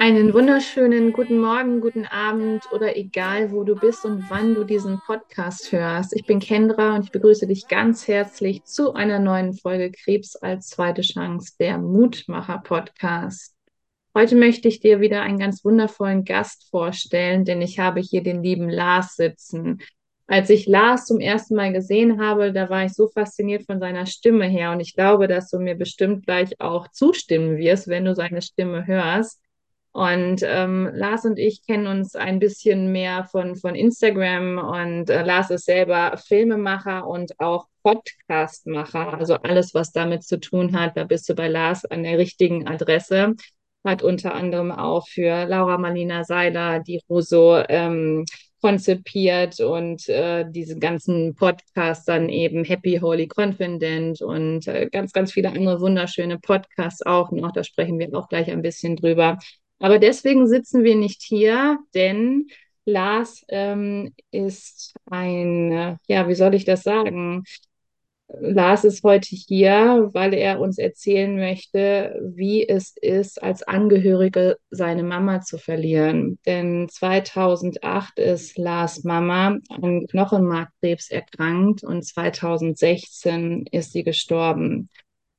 [0.00, 5.00] Einen wunderschönen guten Morgen, guten Abend oder egal, wo du bist und wann du diesen
[5.06, 6.16] Podcast hörst.
[6.16, 10.70] Ich bin Kendra und ich begrüße dich ganz herzlich zu einer neuen Folge Krebs als
[10.70, 13.54] zweite Chance, der Mutmacher Podcast.
[14.12, 18.42] Heute möchte ich dir wieder einen ganz wundervollen Gast vorstellen, denn ich habe hier den
[18.42, 19.80] lieben Lars sitzen.
[20.30, 24.06] Als ich Lars zum ersten Mal gesehen habe, da war ich so fasziniert von seiner
[24.06, 28.14] Stimme her und ich glaube, dass du mir bestimmt gleich auch zustimmen wirst, wenn du
[28.14, 29.40] seine Stimme hörst.
[29.90, 35.24] Und ähm, Lars und ich kennen uns ein bisschen mehr von, von Instagram und äh,
[35.24, 39.18] Lars ist selber Filmemacher und auch Podcastmacher.
[39.18, 42.68] Also alles, was damit zu tun hat, da bist du bei Lars an der richtigen
[42.68, 43.34] Adresse.
[43.82, 48.26] Hat unter anderem auch für Laura Marlina Seiler die Russo ähm,
[48.60, 55.32] konzipiert und äh, diese ganzen Podcasts dann eben Happy Holy Confident und äh, ganz, ganz
[55.32, 57.52] viele andere wunderschöne Podcasts auch noch.
[57.52, 59.38] Da sprechen wir auch gleich ein bisschen drüber.
[59.78, 62.48] Aber deswegen sitzen wir nicht hier, denn
[62.84, 67.44] Lars ähm, ist ein, äh, ja, wie soll ich das sagen?
[68.38, 75.02] Lars ist heute hier, weil er uns erzählen möchte, wie es ist, als Angehörige seine
[75.02, 76.38] Mama zu verlieren.
[76.46, 84.88] Denn 2008 ist Lars Mama an Knochenmarkkrebs erkrankt und 2016 ist sie gestorben.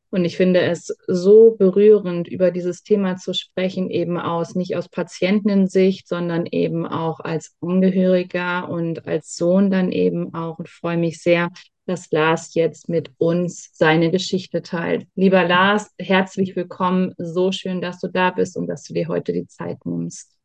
[0.09, 4.89] Und ich finde es so berührend, über dieses Thema zu sprechen, eben aus, nicht aus
[4.89, 11.21] Patientensicht, sondern eben auch als Angehöriger und als Sohn dann eben auch und freue mich
[11.21, 11.49] sehr,
[11.85, 15.07] dass Lars jetzt mit uns seine Geschichte teilt.
[15.15, 17.13] Lieber Lars, herzlich willkommen.
[17.17, 20.37] So schön, dass du da bist und dass du dir heute die Zeit nimmst.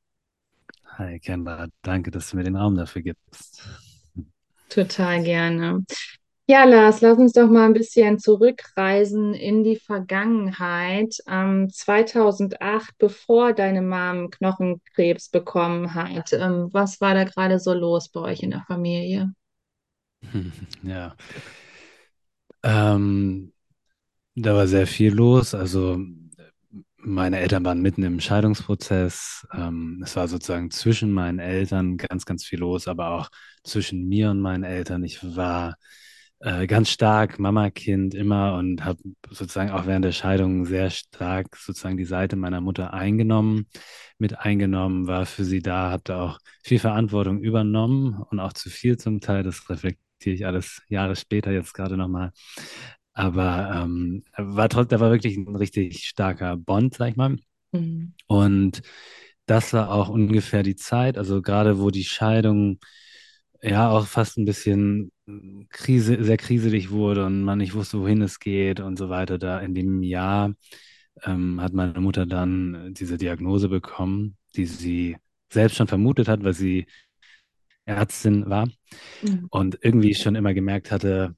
[0.98, 1.68] Hi, Kendra.
[1.82, 3.62] Danke, dass du mir den Raum dafür gibst.
[4.68, 5.84] Total gerne.
[6.48, 11.16] Ja, Lars, lass uns doch mal ein bisschen zurückreisen in die Vergangenheit.
[11.28, 18.08] Ähm, 2008, bevor deine Mom Knochenkrebs bekommen hat, ähm, was war da gerade so los
[18.10, 19.32] bei euch in der Familie?
[20.82, 21.16] Ja,
[22.62, 23.52] ähm,
[24.34, 25.54] da war sehr viel los.
[25.54, 25.98] Also
[26.98, 29.46] meine Eltern waren mitten im Scheidungsprozess.
[29.54, 33.30] Ähm, es war sozusagen zwischen meinen Eltern ganz, ganz viel los, aber auch
[33.64, 35.04] zwischen mir und meinen Eltern.
[35.04, 35.76] Ich war
[36.40, 39.00] äh, ganz stark Mama-Kind immer und habe
[39.30, 43.66] sozusagen auch während der Scheidung sehr stark sozusagen die Seite meiner Mutter eingenommen,
[44.18, 48.70] mit eingenommen, war für sie da, habe da auch viel Verantwortung übernommen und auch zu
[48.70, 49.42] viel zum Teil.
[49.44, 49.60] Das
[50.16, 52.32] reflektiere ich alles Jahre später jetzt gerade nochmal.
[53.12, 57.36] Aber ähm, war trotzdem, da war wirklich ein richtig starker Bond, sag ich mal.
[57.72, 58.12] Mhm.
[58.26, 58.82] Und
[59.46, 62.78] das war auch ungefähr die Zeit, also gerade wo die Scheidung
[63.62, 65.12] ja auch fast ein bisschen
[65.70, 69.38] Krise, sehr kriselig wurde und man nicht wusste, wohin es geht und so weiter.
[69.38, 70.54] Da in dem Jahr
[71.22, 75.16] ähm, hat meine Mutter dann diese Diagnose bekommen, die sie
[75.50, 76.86] selbst schon vermutet hat, weil sie
[77.86, 78.68] Ärztin war
[79.22, 79.46] Mhm.
[79.50, 81.36] und irgendwie schon immer gemerkt hatte,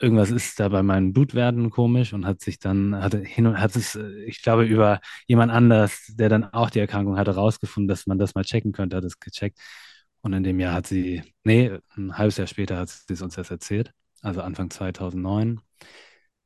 [0.00, 3.76] irgendwas ist da bei meinen Blutwerten komisch und hat sich dann, hatte hin und hat
[3.76, 3.96] es,
[4.26, 8.34] ich glaube, über jemand anders, der dann auch die Erkrankung hatte, rausgefunden, dass man das
[8.34, 9.58] mal checken könnte, hat es gecheckt.
[10.22, 13.36] Und in dem Jahr hat sie, nee, ein halbes Jahr später hat sie es uns
[13.38, 15.60] erst erzählt, also Anfang 2009,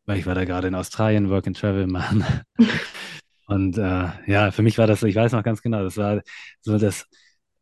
[0.06, 2.24] weil ich war da gerade in Australien, Work and Travel machen.
[3.46, 6.22] Und äh, ja, für mich war das ich weiß noch ganz genau, das war
[6.62, 7.06] so das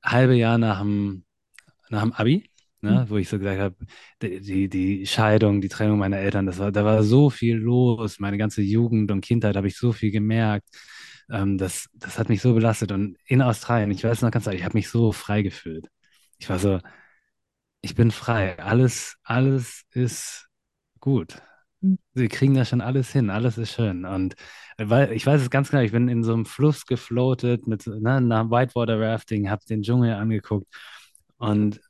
[0.03, 1.25] halbe Jahr nach dem,
[1.95, 2.51] nach dem Abi,
[2.83, 3.09] ne, Mhm.
[3.09, 3.77] wo ich so gesagt habe,
[4.23, 8.21] die, die, Scheidung, die Trennung meiner Eltern, das war, da war so viel los.
[8.21, 10.69] Meine ganze Jugend und Kindheit habe ich so viel gemerkt.
[11.31, 12.93] Ähm, das, das hat mich so belastet.
[12.93, 15.89] Und in Australien, ich weiß noch ganz ehrlich, ich habe mich so frei gefühlt.
[16.39, 16.81] Ich war so,
[17.81, 18.59] ich bin frei.
[18.59, 20.49] Alles, alles ist
[21.01, 21.43] gut.
[21.81, 21.99] Mhm.
[22.15, 24.05] Sie kriegen das schon alles hin, alles ist schön.
[24.05, 24.35] Und
[24.79, 27.87] äh, weil ich weiß es ganz genau, ich bin in so einem Fluss gefloatet mit
[27.87, 30.69] ne, nach Whitewater Rafting, habe den Dschungel angeguckt
[31.39, 31.81] und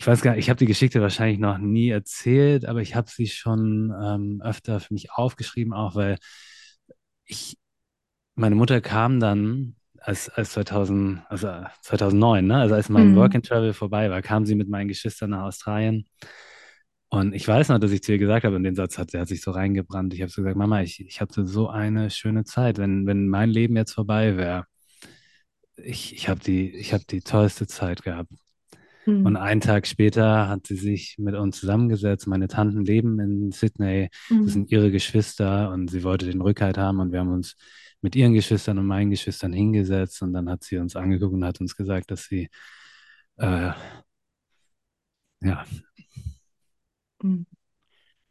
[0.00, 3.10] ich weiß gar nicht, ich habe die Geschichte wahrscheinlich noch nie erzählt, aber ich habe
[3.10, 6.18] sie schon ähm, öfter für mich aufgeschrieben, auch weil
[7.24, 7.56] ich,
[8.36, 11.48] meine Mutter kam dann als, als 2000, also
[11.82, 12.56] 2009, ne?
[12.58, 13.36] Also als mein Work Mhm.
[13.36, 16.06] and Travel vorbei war, kam sie mit meinen Geschwistern nach Australien.
[17.08, 19.22] Und ich weiß noch, dass ich zu ihr gesagt habe, und den Satz hat, der
[19.22, 20.14] hat sich so reingebrannt.
[20.14, 22.78] Ich habe so gesagt, Mama, ich, ich hatte so eine schöne Zeit.
[22.78, 24.66] Wenn, wenn mein Leben jetzt vorbei wäre,
[25.76, 28.32] ich, ich habe die, ich hab die tollste Zeit gehabt.
[29.22, 29.36] Und Mhm.
[29.36, 32.26] einen Tag später hat sie sich mit uns zusammengesetzt.
[32.26, 34.48] Meine Tanten leben in Sydney, das Mhm.
[34.48, 37.56] sind ihre Geschwister und sie wollte den Rückhalt haben und wir haben uns
[38.02, 41.60] mit ihren Geschwistern und meinen Geschwistern hingesetzt und dann hat sie uns angeguckt und hat
[41.60, 42.48] uns gesagt, dass sie,
[43.36, 43.72] äh,
[45.42, 45.64] ja,
[47.22, 47.46] Mhm.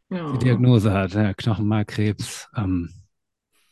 [0.10, 0.38] die.
[0.40, 2.48] Diagnose hat, ja, Knochenmarkkrebs.
[2.56, 2.90] Ähm,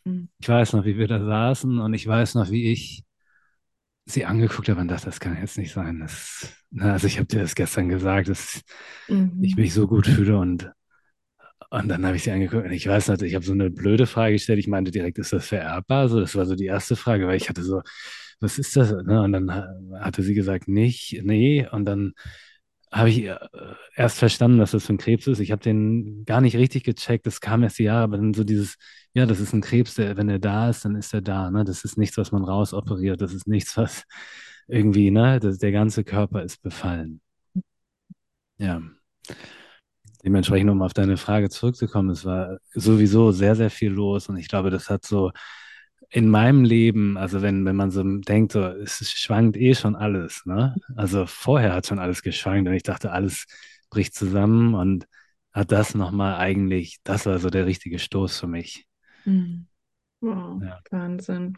[0.06, 0.30] Hm.
[0.40, 3.04] ich weiß noch, wie wir da saßen und ich weiß noch, wie ich
[4.06, 6.00] sie angeguckt habe und dachte, das kann jetzt nicht sein.
[6.00, 8.62] Das, also ich habe dir das gestern gesagt, dass
[9.40, 9.58] ich Mhm.
[9.58, 10.72] mich so gut fühle und,
[11.70, 14.08] und dann habe ich sie angeguckt und ich weiß nicht, ich habe so eine blöde
[14.08, 14.60] Frage gestellt.
[14.60, 16.08] Ich meinte direkt, ist das vererbbar?
[16.10, 17.82] So, das war so die erste Frage, weil ich hatte so,
[18.40, 18.92] was ist das?
[18.92, 19.22] Ne?
[19.22, 19.68] Und dann ha-
[20.00, 21.68] hatte sie gesagt, nicht, nee.
[21.72, 22.14] Und dann
[22.92, 23.38] habe ich äh,
[23.96, 25.40] erst verstanden, dass das für ein Krebs ist.
[25.40, 27.26] Ich habe den gar nicht richtig gecheckt.
[27.28, 28.78] Das kam erst die Jahre, aber dann so dieses,
[29.14, 31.52] ja, das ist ein Krebs, der, wenn er da ist, dann ist er da.
[31.52, 31.66] Ne?
[31.66, 33.22] Das ist nichts, was man rausoperiert.
[33.22, 34.04] Das ist nichts, was
[34.68, 37.22] irgendwie, ne, das, der ganze Körper ist befallen.
[38.58, 38.82] Ja.
[40.24, 44.48] Dementsprechend, um auf deine Frage zurückzukommen, es war sowieso sehr, sehr viel los und ich
[44.48, 45.32] glaube, das hat so
[46.10, 50.46] in meinem Leben, also wenn, wenn man so denkt, so, es schwankt eh schon alles,
[50.46, 50.76] ne?
[50.96, 53.46] Also vorher hat schon alles geschwankt und ich dachte, alles
[53.90, 55.06] bricht zusammen und
[55.52, 58.86] hat das nochmal eigentlich, das war so der richtige Stoß für mich.
[59.26, 59.68] Mhm.
[60.20, 60.80] Wow, Ja.
[60.90, 61.56] Wahnsinn.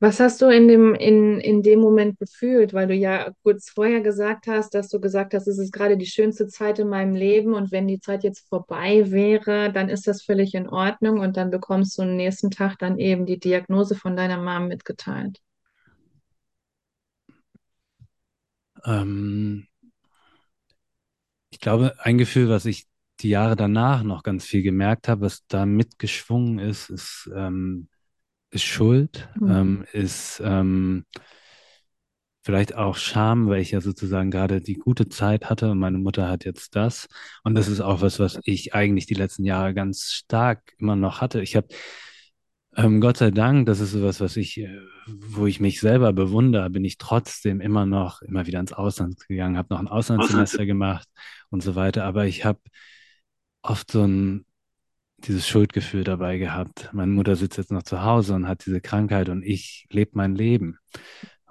[0.00, 2.72] Was hast du in dem, in, in dem Moment gefühlt?
[2.72, 6.06] Weil du ja kurz vorher gesagt hast, dass du gesagt hast, es ist gerade die
[6.06, 10.22] schönste Zeit in meinem Leben und wenn die Zeit jetzt vorbei wäre, dann ist das
[10.22, 14.16] völlig in Ordnung und dann bekommst du am nächsten Tag dann eben die Diagnose von
[14.16, 15.38] deiner Mom mitgeteilt.
[18.84, 19.66] Ähm,
[21.50, 22.86] ich glaube, ein Gefühl, was ich
[23.22, 27.88] die Jahre danach noch ganz viel gemerkt habe, was da mitgeschwungen ist, ist, ähm,
[28.50, 29.50] ist Schuld, Mhm.
[29.50, 31.04] ähm, ist ähm,
[32.42, 36.28] vielleicht auch Scham, weil ich ja sozusagen gerade die gute Zeit hatte und meine Mutter
[36.28, 37.06] hat jetzt das.
[37.44, 41.20] Und das ist auch was, was ich eigentlich die letzten Jahre ganz stark immer noch
[41.20, 41.42] hatte.
[41.42, 41.68] Ich habe
[42.76, 46.70] ähm, Gott sei Dank, das ist sowas, was ich, äh, wo ich mich selber bewundere,
[46.70, 51.08] bin ich trotzdem immer noch immer wieder ins Ausland gegangen, habe noch ein Auslandssemester gemacht
[51.50, 52.04] und so weiter.
[52.04, 52.60] Aber ich habe
[53.62, 54.44] oft so ein
[55.18, 56.88] dieses Schuldgefühl dabei gehabt.
[56.92, 60.34] Meine Mutter sitzt jetzt noch zu Hause und hat diese Krankheit und ich lebe mein
[60.34, 60.78] Leben.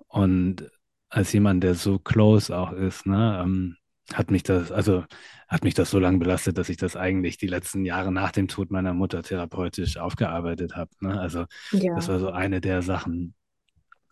[0.08, 0.70] Und
[1.10, 3.76] als jemand, der so close auch ist, ne, ähm,
[4.14, 5.06] hat mich das, also
[5.48, 8.48] hat mich das so lange belastet, dass ich das eigentlich die letzten Jahre nach dem
[8.48, 10.90] Tod meiner Mutter therapeutisch aufgearbeitet habe.
[11.02, 11.20] Ne?
[11.20, 12.08] Also das Ja.
[12.08, 13.36] war so eine der Sachen.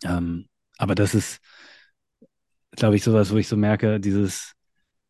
[0.04, 1.40] Ähm, aber das ist,
[2.72, 4.52] glaube ich, sowas, wo ich so merke, dieses,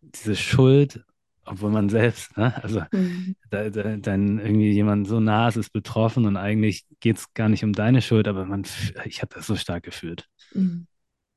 [0.00, 1.04] diese Schuld,
[1.50, 3.34] obwohl man selbst, ne, also Mhm.
[3.50, 7.48] da, da, dann irgendwie jemand so nah ist, ist betroffen und eigentlich geht es gar
[7.48, 8.64] nicht um deine Schuld, aber man,
[9.06, 10.26] ich habe das so stark gefühlt.
[10.50, 10.86] Mhm.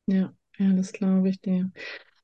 [0.07, 1.71] Ja, ja, das glaube ich dir.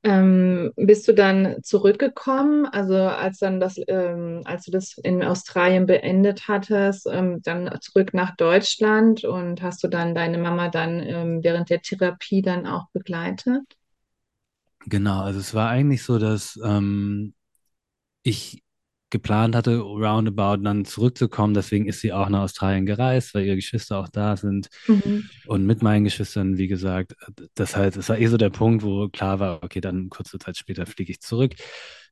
[0.04, 5.86] Ähm, bist du dann zurückgekommen, also als dann das, ähm, als du das in Australien
[5.88, 11.44] beendet hattest, ähm, dann zurück nach Deutschland und hast du dann deine Mama dann ähm,
[11.44, 13.64] während der Therapie dann auch begleitet?
[14.86, 17.34] Genau, also es war eigentlich so, dass ähm,
[18.28, 18.64] ich
[19.10, 21.54] geplant hatte, roundabout dann zurückzukommen.
[21.54, 24.68] Deswegen ist sie auch nach Australien gereist, weil ihre Geschwister auch da sind.
[24.88, 25.30] Mhm.
[25.46, 27.14] Und mit meinen Geschwistern, wie gesagt,
[27.56, 30.58] das halt, es war eh so der Punkt, wo klar war, okay, dann kurze Zeit
[30.58, 31.56] später fliege ich zurück.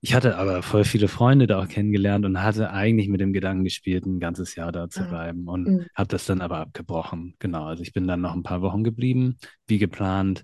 [0.01, 3.65] Ich hatte aber voll viele Freunde da auch kennengelernt und hatte eigentlich mit dem Gedanken
[3.65, 5.07] gespielt, ein ganzes Jahr da zu Ah.
[5.07, 5.85] bleiben und Mhm.
[5.95, 7.35] habe das dann aber abgebrochen.
[7.39, 9.37] Genau, also ich bin dann noch ein paar Wochen geblieben,
[9.67, 10.43] wie geplant.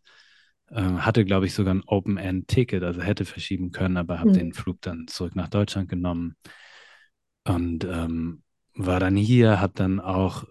[0.73, 4.39] Ähm, hatte, glaube ich, sogar ein Open-End-Ticket, also hätte verschieben können, aber habe Mhm.
[4.39, 6.35] den Flug dann zurück nach Deutschland genommen
[7.45, 8.43] und ähm,
[8.75, 10.45] war dann hier, habe dann auch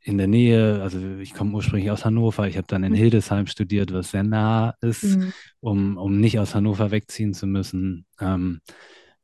[0.00, 2.96] in der Nähe, also ich komme ursprünglich aus Hannover, ich habe dann in Mhm.
[2.96, 5.32] Hildesheim studiert, was sehr nah ist, Mhm.
[5.60, 8.60] um, um nicht aus Hannover wegziehen zu müssen, ähm,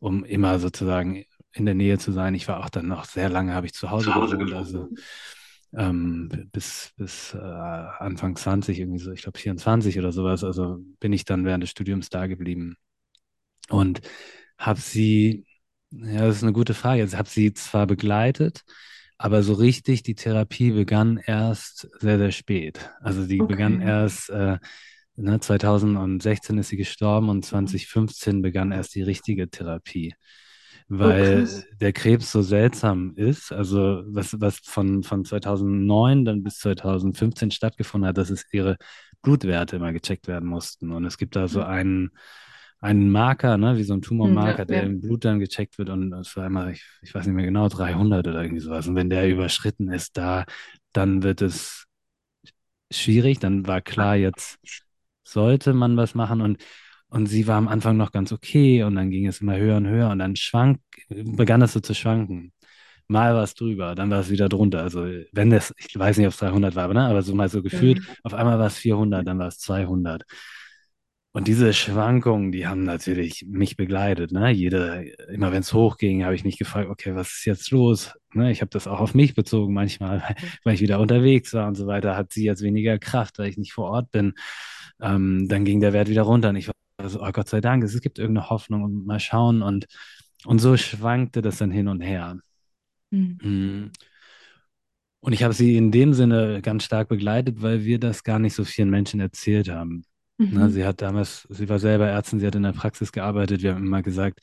[0.00, 2.34] um immer sozusagen in der Nähe zu sein.
[2.34, 4.88] Ich war auch dann noch sehr lange, habe ich zu Hause gewohnt, also
[5.76, 11.12] ähm, bis, bis äh, Anfang 20, irgendwie so, ich glaube 24 oder sowas, also bin
[11.12, 12.76] ich dann während des Studiums da geblieben
[13.68, 14.00] und
[14.58, 15.46] habe sie,
[15.90, 18.62] ja, das ist eine gute Frage, also habe sie zwar begleitet,
[19.18, 22.90] aber so richtig die Therapie begann erst sehr, sehr spät.
[23.00, 23.86] Also die begann Okay.
[23.88, 24.58] erst, äh,
[25.16, 30.14] ne, 2016 ist sie gestorben und 2015 begann erst die richtige Therapie.
[31.00, 31.64] Oh, Weil krass.
[31.80, 38.08] der Krebs so seltsam ist, also was, was von, von 2009 dann bis 2015 stattgefunden
[38.08, 38.76] hat, dass es ihre
[39.22, 40.92] Blutwerte immer gecheckt werden mussten.
[40.92, 41.64] Und es gibt da so Ja.
[41.64, 42.10] einen,
[42.80, 44.84] einen Marker, ne, wie so ein ja, Tumormarker, der ja.
[44.84, 47.68] im Blut dann gecheckt wird und es war immer, ich, ich weiß nicht mehr genau,
[47.68, 48.86] 300 oder irgendwie sowas.
[48.86, 50.44] Und wenn der überschritten ist, da,
[50.92, 51.86] dann wird es
[52.90, 53.38] schwierig.
[53.40, 54.58] Dann war klar, jetzt
[55.24, 56.62] sollte man was machen und,
[57.14, 59.88] und sie war am Anfang noch ganz okay und dann ging es immer höher und
[59.88, 62.52] höher und dann schwank, begann es so zu schwanken.
[63.08, 64.82] Mal war es drüber, dann war es wieder drunter.
[64.82, 67.48] Also wenn das, ich weiß nicht, ob es 300 war, aber, ne, aber so mal
[67.48, 68.04] so gefühlt, Mhm.
[68.24, 70.24] auf einmal war es 400, dann war es 200.
[71.32, 74.30] Und diese Schwankungen, die haben natürlich mich begleitet.
[74.30, 74.50] Ne?
[74.52, 78.12] Jede, immer wenn es hochging, habe ich mich gefragt, okay, was ist jetzt los?
[78.34, 78.52] Ne?
[78.52, 80.22] Ich habe das auch auf mich bezogen manchmal,
[80.64, 83.58] weil ich wieder unterwegs war und so weiter, hat sie jetzt weniger Kraft, weil ich
[83.58, 84.34] nicht vor Ort bin.
[85.00, 86.74] Ähm, dann ging der Wert wieder runter und ich war
[87.08, 89.62] so, oh Gott sei Dank, es gibt irgendeine Hoffnung und mal schauen.
[89.62, 89.86] Und,
[90.44, 92.38] und so schwankte das dann hin und her.
[93.10, 93.90] Mhm.
[95.20, 98.54] Und ich habe sie in dem Sinne ganz stark begleitet, weil wir das gar nicht
[98.54, 100.04] so vielen Menschen erzählt haben.
[100.36, 100.50] Mhm.
[100.52, 103.62] Na, sie hat damals, sie war selber Ärztin, sie hat in der Praxis gearbeitet.
[103.62, 104.40] Wir haben immer gesagt,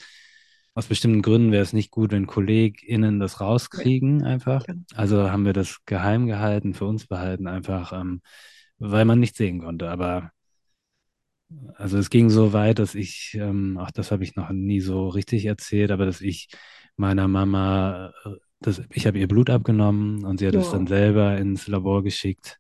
[0.74, 4.66] aus bestimmten Gründen wäre es nicht gut, wenn KollegInnen das rauskriegen, einfach.
[4.96, 8.22] Also haben wir das geheim gehalten, für uns behalten, einfach, ähm,
[8.80, 9.90] weil man nicht sehen konnte.
[9.90, 10.32] Aber
[11.76, 15.08] also es ging so weit, dass ich, ähm, auch das habe ich noch nie so
[15.10, 16.50] richtig erzählt, aber dass ich
[16.96, 18.30] meiner Mama, äh,
[18.60, 22.60] das, ich habe ihr Blut abgenommen und sie hat es dann selber ins Labor geschickt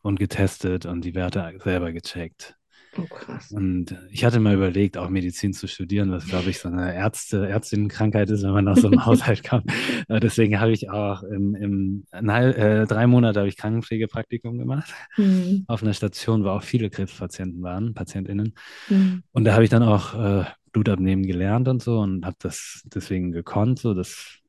[0.00, 2.56] und getestet und die Werte selber gecheckt.
[2.98, 3.50] Oh, krass.
[3.52, 7.46] Und ich hatte mal überlegt, auch Medizin zu studieren, was, glaube ich, so eine Ärzte,
[7.46, 9.72] Ärztinnenkrankheit ist, wenn man aus so einem Haushalt kommt.
[10.08, 15.64] Äh, deswegen habe ich auch im, im äh, drei Monate habe ich Krankenpflegepraktikum gemacht mhm.
[15.68, 18.52] auf einer Station, wo auch viele Krebspatienten waren, PatientInnen.
[18.90, 19.22] Mhm.
[19.32, 23.32] Und da habe ich dann auch äh, Blutabnehmen gelernt und so und habe das deswegen
[23.32, 23.78] gekonnt.
[23.78, 24.40] So, das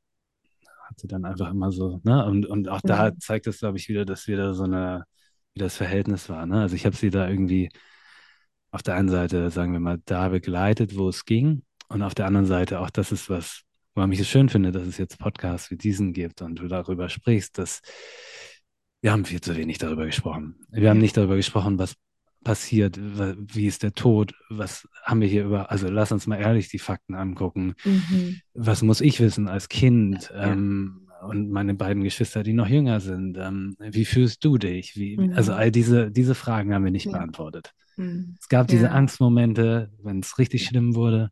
[0.90, 2.26] hat sie dann einfach immer so, ne?
[2.26, 2.88] Und, und auch mhm.
[2.88, 5.06] da zeigt es, glaube ich, wieder, dass wieder so eine,
[5.54, 6.46] wie das Verhältnis war.
[6.46, 6.62] Ne?
[6.62, 7.70] Also ich habe sie da irgendwie
[8.74, 11.62] auf der einen Seite, sagen wir mal, da begleitet, wo es ging.
[11.90, 13.62] Und auf der anderen Seite auch, das ist was,
[13.94, 17.08] warum ich es schön finde, dass es jetzt Podcasts wie diesen gibt und du darüber
[17.08, 17.82] sprichst, dass
[19.02, 20.56] wir haben viel zu wenig darüber gesprochen.
[20.72, 21.94] Wir haben nicht darüber gesprochen, was
[22.44, 26.70] passiert, wie ist der Tod, was haben wir hier über, also lass uns mal ehrlich
[26.70, 27.76] die Fakten angucken.
[27.86, 28.42] Mhm.
[28.56, 30.32] Was muss ich wissen als Kind?
[30.34, 30.52] Ja.
[30.52, 34.96] Ähm, und meine beiden Geschwister, die noch jünger sind, ähm, wie fühlst du dich?
[34.96, 35.34] Wie, mhm.
[35.34, 37.12] Also all diese, diese Fragen haben wir nicht ja.
[37.12, 37.72] beantwortet.
[37.98, 38.36] Mhm.
[38.40, 38.92] Es gab diese ja.
[38.92, 41.32] Angstmomente, wenn es richtig schlimm wurde.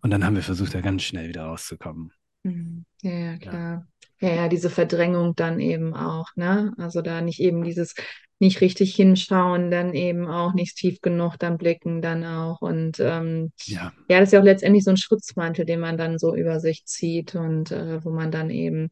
[0.00, 2.12] Und dann haben wir versucht, da ganz schnell wieder rauszukommen.
[2.42, 2.84] Mhm.
[3.02, 3.86] Ja, ja, klar.
[4.20, 4.28] Ja.
[4.28, 6.74] ja, ja, diese Verdrängung dann eben auch, ne?
[6.76, 7.94] Also da nicht eben dieses
[8.42, 12.60] nicht richtig hinschauen, dann eben auch nicht tief genug dann blicken, dann auch.
[12.60, 13.92] Und ähm, ja.
[14.08, 16.84] ja, das ist ja auch letztendlich so ein Schutzmantel, den man dann so über sich
[16.84, 18.90] zieht und äh, wo man dann eben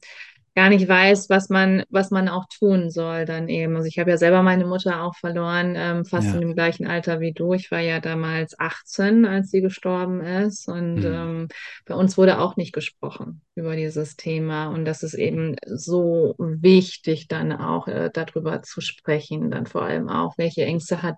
[0.60, 3.76] gar nicht weiß, was man, was man auch tun soll dann eben.
[3.76, 6.34] Also ich habe ja selber meine Mutter auch verloren, ähm, fast ja.
[6.34, 7.54] in dem gleichen Alter wie du.
[7.54, 10.68] Ich war ja damals 18, als sie gestorben ist.
[10.68, 11.06] Und mhm.
[11.06, 11.48] ähm,
[11.86, 14.66] bei uns wurde auch nicht gesprochen über dieses Thema.
[14.66, 19.50] Und das ist eben so wichtig, dann auch äh, darüber zu sprechen.
[19.50, 21.16] Dann vor allem auch, welche Ängste hat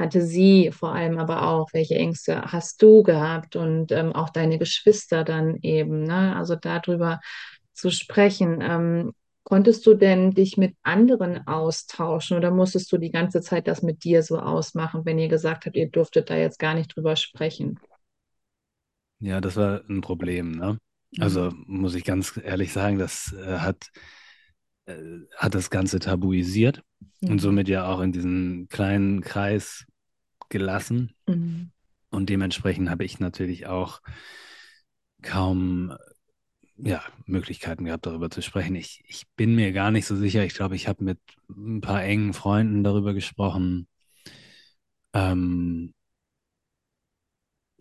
[0.00, 4.58] hatte sie vor allem aber auch, welche Ängste hast du gehabt und ähm, auch deine
[4.58, 6.34] Geschwister dann eben, ne?
[6.36, 7.20] Also darüber
[7.80, 8.60] zu sprechen.
[8.62, 9.12] Ähm,
[9.44, 14.04] konntest du denn dich mit anderen austauschen oder musstest du die ganze Zeit das mit
[14.04, 17.78] dir so ausmachen, wenn ihr gesagt habt, ihr durftet da jetzt gar nicht drüber sprechen?
[19.18, 20.52] Ja, das war ein Problem.
[20.52, 20.78] Ne?
[21.18, 21.64] Also mhm.
[21.66, 23.88] muss ich ganz ehrlich sagen, das äh, hat,
[24.86, 24.94] äh,
[25.36, 26.82] hat das Ganze tabuisiert
[27.20, 27.32] mhm.
[27.32, 29.86] und somit ja auch in diesen kleinen Kreis
[30.48, 31.14] gelassen.
[31.26, 31.70] Mhm.
[32.10, 34.00] Und dementsprechend habe ich natürlich auch
[35.22, 35.96] kaum
[36.82, 38.74] ja, Möglichkeiten gehabt, darüber zu sprechen.
[38.74, 40.44] Ich, ich bin mir gar nicht so sicher.
[40.44, 41.18] Ich glaube, ich habe mit
[41.48, 43.86] ein paar engen Freunden darüber gesprochen.
[45.12, 45.94] Ähm,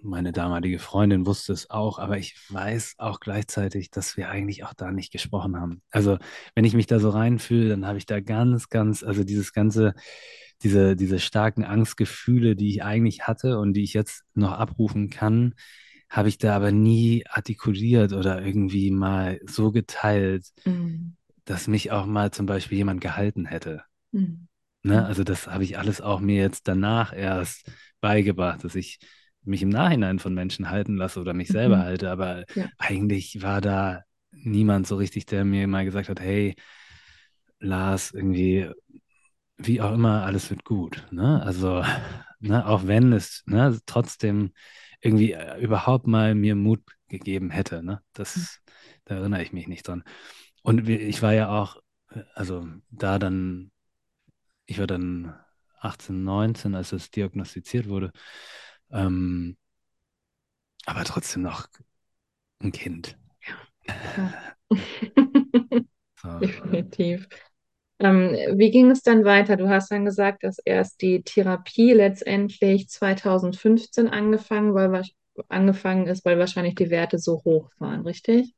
[0.02, 4.74] meine damalige Freundin wusste es auch, aber ich weiß auch gleichzeitig, dass wir eigentlich auch
[4.74, 5.82] da nicht gesprochen haben.
[5.92, 6.18] Also,
[6.56, 9.94] wenn ich mich da so reinfühle, dann habe ich da ganz, ganz, also dieses ganze,
[10.64, 15.56] diese, diese starken Angstgefühle, die ich eigentlich hatte und die ich jetzt noch abrufen kann,
[16.10, 21.16] habe ich da aber nie artikuliert oder irgendwie mal so geteilt, mhm.
[21.46, 23.84] dass mich auch mal zum Beispiel jemand gehalten hätte.
[24.12, 24.48] Mhm.
[24.82, 25.06] Ne?
[25.06, 29.00] Also das habe ich alles auch mir jetzt danach erst beigebracht, dass ich
[29.44, 31.82] mich im Nachhinein von Menschen halten lasse oder mich selber mhm.
[31.82, 32.12] halte.
[32.12, 32.68] Aber ja.
[32.78, 34.02] eigentlich war da
[34.32, 36.56] niemand so richtig, der mir mal gesagt hat, hey,
[37.60, 38.70] Lars, irgendwie,
[39.58, 41.06] wie auch immer, alles wird gut.
[41.12, 41.42] Ne?
[41.44, 41.84] Also,
[42.40, 44.54] ne, auch wenn es ne, trotzdem
[45.02, 47.84] irgendwie äh, überhaupt mal mir Mut gegeben hätte.
[47.84, 48.02] Ne?
[48.14, 48.44] Das, hm.
[49.06, 50.04] da erinnere ich mich nicht dran.
[50.62, 51.78] Und ich war ja auch,
[52.12, 53.72] äh, also da dann,
[54.66, 55.34] ich war dann
[55.80, 58.12] 18, 19, als es diagnostiziert wurde,
[58.92, 59.58] ähm,
[60.86, 61.68] aber trotzdem noch
[62.60, 63.18] ein Kind.
[63.88, 64.44] Ja.
[66.22, 66.40] so.
[66.40, 67.28] Definitiv.
[68.00, 69.58] Ähm, wie ging es dann weiter?
[69.58, 75.04] Du hast dann gesagt, dass erst die Therapie letztendlich 2015 angefangen, weil,
[75.50, 78.54] angefangen ist, weil wahrscheinlich die Werte so hoch waren, richtig?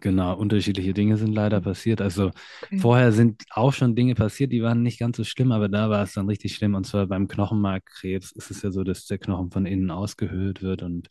[0.00, 2.00] genau, unterschiedliche Dinge sind leider passiert.
[2.00, 2.30] Also
[2.62, 2.84] Okay.
[2.84, 6.02] vorher sind auch schon Dinge passiert, die waren nicht ganz so schlimm, aber da war
[6.02, 6.74] es dann richtig schlimm.
[6.74, 10.82] Und zwar beim Knochenmarkkrebs ist es ja so, dass der Knochen von innen ausgehöhlt wird
[10.82, 11.08] und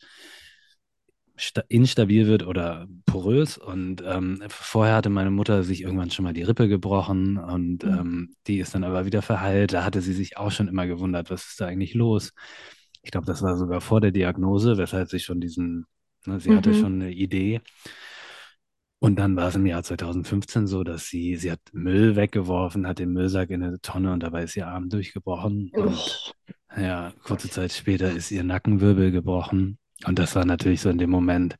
[1.69, 3.57] instabil wird oder porös.
[3.57, 7.89] Und ähm, vorher hatte meine Mutter sich irgendwann schon mal die Rippe gebrochen und Mhm.
[7.89, 9.73] ähm, die ist dann aber wieder verheilt.
[9.73, 12.33] Da hatte sie sich auch schon immer gewundert, was ist da eigentlich los?
[13.01, 15.85] Ich glaube, das war sogar vor der Diagnose, weshalb sie schon diesen,
[16.25, 16.73] ne, sie hatte Mhm.
[16.73, 17.61] schon eine Idee.
[18.99, 22.99] Und dann war es im Jahr 2015 so, dass sie, sie hat Müll weggeworfen, hat
[22.99, 25.71] den Müllsack in eine Tonne und dabei ist ihr Arm durchgebrochen.
[25.75, 26.33] Und
[26.77, 29.77] ja, kurze Zeit später ist ihr Nackenwirbel gebrochen.
[30.05, 31.55] Und das war natürlich so in dem Moment,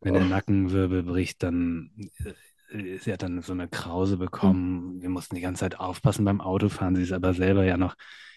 [0.00, 0.26] wenn der Oh.
[0.26, 1.90] Nackenwirbel bricht, dann,
[2.70, 5.00] äh, sie hat dann so eine Krause bekommen.
[5.02, 6.96] Wir mussten die ganze Zeit aufpassen beim Autofahren.
[6.96, 7.94] Sie ist aber selber ja noch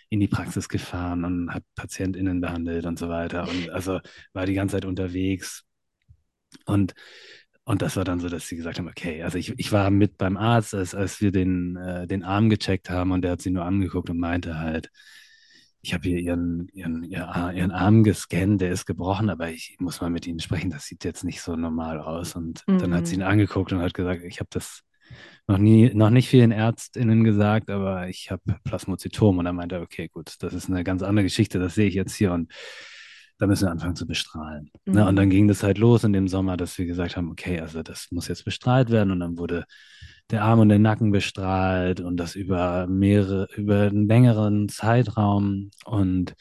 [0.10, 3.48] in die Praxis gefahren und hat PatientInnen behandelt und so weiter.
[3.48, 4.00] Und also
[4.34, 5.64] war die ganze Zeit unterwegs.
[6.66, 6.94] Und,
[7.64, 10.18] und das war dann so, dass sie gesagt haben, okay, also ich, ich war mit
[10.18, 13.52] beim Arzt, als, als wir den, äh, den Arm gecheckt haben und der hat sie
[13.52, 14.90] nur angeguckt und meinte halt,
[15.82, 20.10] ich habe hier ihren, ihren, ihren Arm gescannt, der ist gebrochen, aber ich muss mal
[20.10, 22.36] mit Ihnen sprechen, das sieht jetzt nicht so normal aus.
[22.36, 23.28] Und dann hat sie ihn Mhm.
[23.28, 24.82] angeguckt und hat gesagt, ich habe das
[25.48, 29.38] noch nie, noch nicht vielen ÄrztInnen gesagt, aber ich habe Plasmozytom.
[29.38, 32.16] Und er meinte, okay, gut, das ist eine ganz andere Geschichte, das sehe ich jetzt
[32.16, 32.52] hier und
[33.38, 34.70] da müssen wir anfangen zu bestrahlen.
[34.92, 35.08] Ne?
[35.08, 35.30] Und dann Mhm.
[35.30, 38.28] ging das halt los in dem Sommer, dass wir gesagt haben, okay, also das muss
[38.28, 39.66] jetzt bestrahlt werden und dann wurde
[40.32, 46.36] der Arm und der Nacken bestrahlt und das über mehrere, über einen längeren Zeitraum und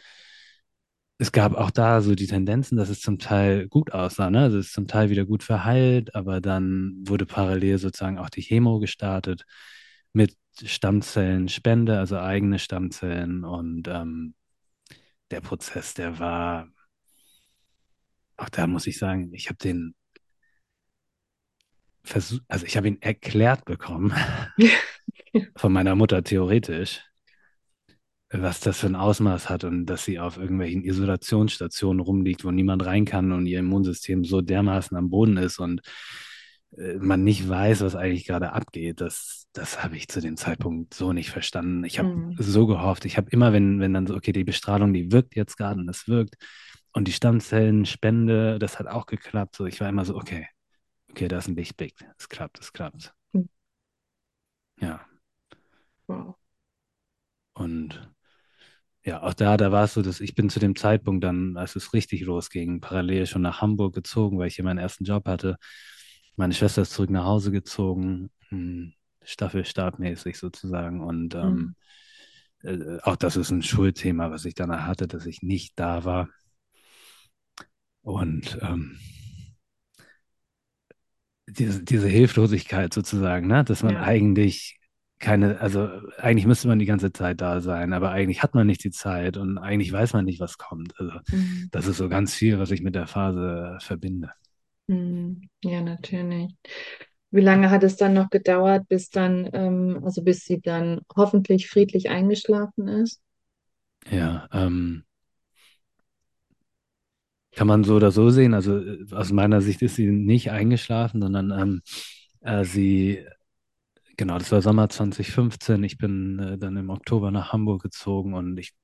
[1.18, 4.42] es gab auch da so die Tendenzen, dass es zum Teil gut aussah, ne?
[4.42, 8.42] Also es ist zum Teil wieder gut verheilt, aber dann wurde parallel sozusagen auch die
[8.42, 9.44] Chemo gestartet
[10.12, 13.44] mit Stammzellenspende, also eigene Stammzellen.
[13.44, 14.34] Und ähm,
[15.30, 16.68] der Prozess, der war,
[18.36, 19.94] auch da muss ich sagen, ich habe den
[22.04, 24.12] versucht, also ich habe ihn erklärt bekommen
[25.56, 27.02] von meiner Mutter theoretisch,
[28.30, 32.84] was das für ein Ausmaß hat und dass sie auf irgendwelchen Isolationsstationen rumliegt, wo niemand
[32.84, 35.80] rein kann und ihr Immunsystem so dermaßen am Boden ist und
[36.76, 39.00] äh, man nicht weiß, was eigentlich gerade abgeht.
[39.00, 41.84] Das, das habe ich zu dem Zeitpunkt so nicht verstanden.
[41.84, 42.36] Ich habe Mhm.
[42.38, 43.04] so gehofft.
[43.04, 45.88] Ich habe immer, wenn, wenn dann so, okay, die Bestrahlung, die wirkt jetzt gerade und
[45.88, 46.36] es wirkt.
[46.92, 49.56] Und die Stammzellenspende, das hat auch geklappt.
[49.56, 50.46] So, ich war immer so, okay,
[51.10, 51.94] okay, da ist ein Lichtblick.
[52.18, 53.14] Es klappt, es klappt.
[53.32, 53.48] Mhm.
[54.80, 55.06] Ja.
[56.08, 56.36] Wow.
[57.54, 58.10] Und
[59.04, 61.76] ja, auch da, da war es so, dass ich bin zu dem Zeitpunkt dann, als
[61.76, 65.56] es richtig losging, parallel schon nach Hamburg gezogen, weil ich hier meinen ersten Job hatte.
[66.36, 68.92] Meine Schwester ist zurück nach Hause gezogen, hm,
[69.22, 71.00] Staffelstabmäßig sozusagen.
[71.02, 71.74] Und ähm,
[72.64, 72.68] Mhm.
[72.96, 76.28] äh, auch das ist ein Schuldthema, was ich danach hatte, dass ich nicht da war.
[78.02, 78.98] Und ähm,
[81.50, 83.64] diese, diese Hilflosigkeit sozusagen, ne?
[83.64, 84.02] dass man Ja.
[84.02, 84.78] eigentlich
[85.20, 88.84] keine, also eigentlich müsste man die ganze Zeit da sein, aber eigentlich hat man nicht
[88.84, 90.98] die Zeit und eigentlich weiß man nicht, was kommt.
[91.00, 91.70] Also Mhm.
[91.72, 94.32] das ist so ganz viel, was ich mit der Phase verbinde.
[94.86, 95.48] Mhm.
[95.62, 96.54] Ja, natürlich.
[97.30, 101.68] Wie lange hat es dann noch gedauert, bis dann, ähm, also bis sie dann hoffentlich
[101.70, 103.20] friedlich eingeschlafen ist?
[104.10, 105.04] Ja, ähm,
[107.58, 108.54] kann man so oder so sehen.
[108.54, 111.82] Also äh, aus meiner Sicht ist sie nicht eingeschlafen, sondern ähm,
[112.40, 113.26] äh, sie,
[114.16, 115.82] genau, das war Sommer 2015.
[115.82, 118.74] Ich bin äh, dann im Oktober nach Hamburg gezogen und ich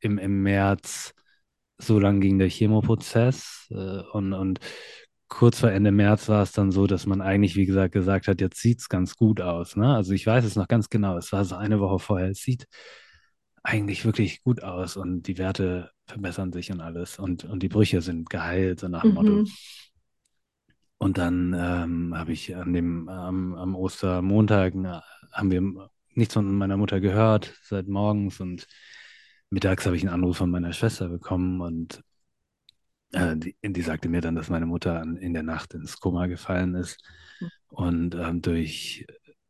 [0.00, 1.12] im, im März,
[1.76, 4.60] so lang ging der Chemoprozess äh, und, und
[5.28, 8.40] kurz vor Ende März war es dann so, dass man eigentlich, wie gesagt, gesagt hat,
[8.40, 9.76] jetzt sieht es ganz gut aus.
[9.76, 9.94] Ne?
[9.94, 11.18] Also ich weiß es noch ganz genau.
[11.18, 12.30] Es war so eine Woche vorher.
[12.30, 12.66] Es sieht
[13.62, 18.00] eigentlich wirklich gut aus und die Werte verbessern sich und alles und, und die Brüche
[18.02, 19.30] sind geheilt, so nach dem Motto.
[19.30, 19.48] Mhm.
[20.98, 25.00] Und dann ähm, habe ich an dem, am am Ostermontag, äh,
[25.32, 28.68] haben wir nichts von meiner Mutter gehört seit morgens und
[29.50, 32.02] mittags habe ich einen Anruf von meiner Schwester bekommen und
[33.12, 36.26] äh, die, die sagte mir dann, dass meine Mutter an, in der Nacht ins Koma
[36.26, 37.02] gefallen ist
[37.68, 39.06] und ähm, durch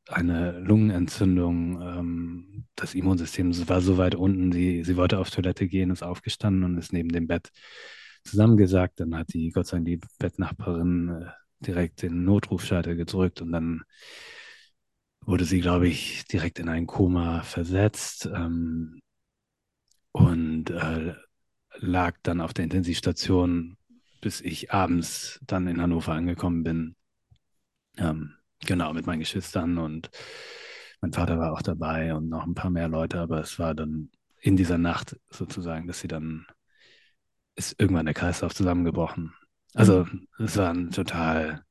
[0.08, 5.90] eine Lungenentzündung, ähm, das Immunsystem war so weit unten, sie, sie wollte auf Toilette gehen,
[5.90, 7.50] ist aufgestanden und ist neben dem Bett
[8.24, 9.00] zusammengesackt.
[9.00, 13.82] Dann hat die, Gott sei Dank, die Bettnachbarin äh, direkt den Notrufschalter gedrückt und dann
[15.24, 19.00] wurde sie, glaube ich, direkt in ein Koma versetzt ähm,
[20.10, 21.14] und äh,
[21.78, 23.76] lag dann auf der Intensivstation,
[24.20, 26.96] bis ich abends dann in Hannover angekommen bin.
[27.98, 28.34] Ähm,
[28.66, 30.10] genau, mit meinen Geschwistern und
[31.00, 34.10] mein Vater war auch dabei und noch ein paar mehr Leute, aber es war dann
[34.40, 36.46] in dieser Nacht sozusagen, dass sie dann
[37.56, 39.34] ist irgendwann der Kreislauf zusammengebrochen.
[39.74, 40.06] Also
[40.38, 41.64] es war ein total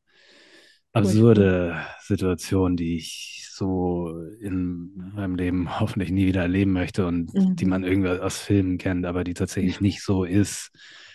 [0.93, 7.55] absurde Situation, die ich so in meinem Leben hoffentlich nie wieder erleben möchte und Mhm.
[7.59, 10.71] die man irgendwie aus Filmen kennt, aber die tatsächlich nicht so ist,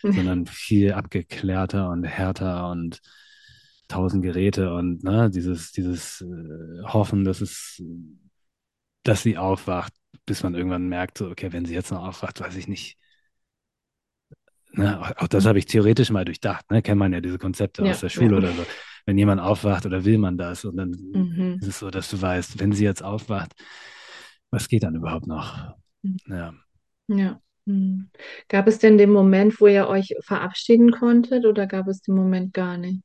[0.08, 3.00] sondern viel abgeklärter und härter und
[3.88, 7.82] tausend Geräte und ne, dieses, dieses äh, Hoffen, dass es,
[9.04, 9.92] dass sie aufwacht,
[10.26, 12.98] bis man irgendwann merkt, so, okay, wenn sie jetzt noch aufwacht, weiß ich nicht.
[14.72, 16.82] Ne, auch, auch das habe ich theoretisch mal durchdacht, ne?
[16.82, 18.38] Kennt man ja diese Konzepte Ja, aus der Schule ja.
[18.38, 18.66] oder so.
[19.06, 21.56] Wenn jemand aufwacht oder will man das und dann Mhm.
[21.60, 23.54] ist es so, dass du weißt, wenn sie jetzt aufwacht,
[24.50, 25.74] was geht dann überhaupt noch?
[26.02, 26.18] Mhm.
[26.26, 26.54] Ja,
[27.08, 27.40] Ja.
[27.66, 28.10] Mhm.
[28.48, 32.54] Gab es denn den Moment, wo ihr euch verabschieden konntet oder gab es den Moment
[32.54, 33.02] gar nicht?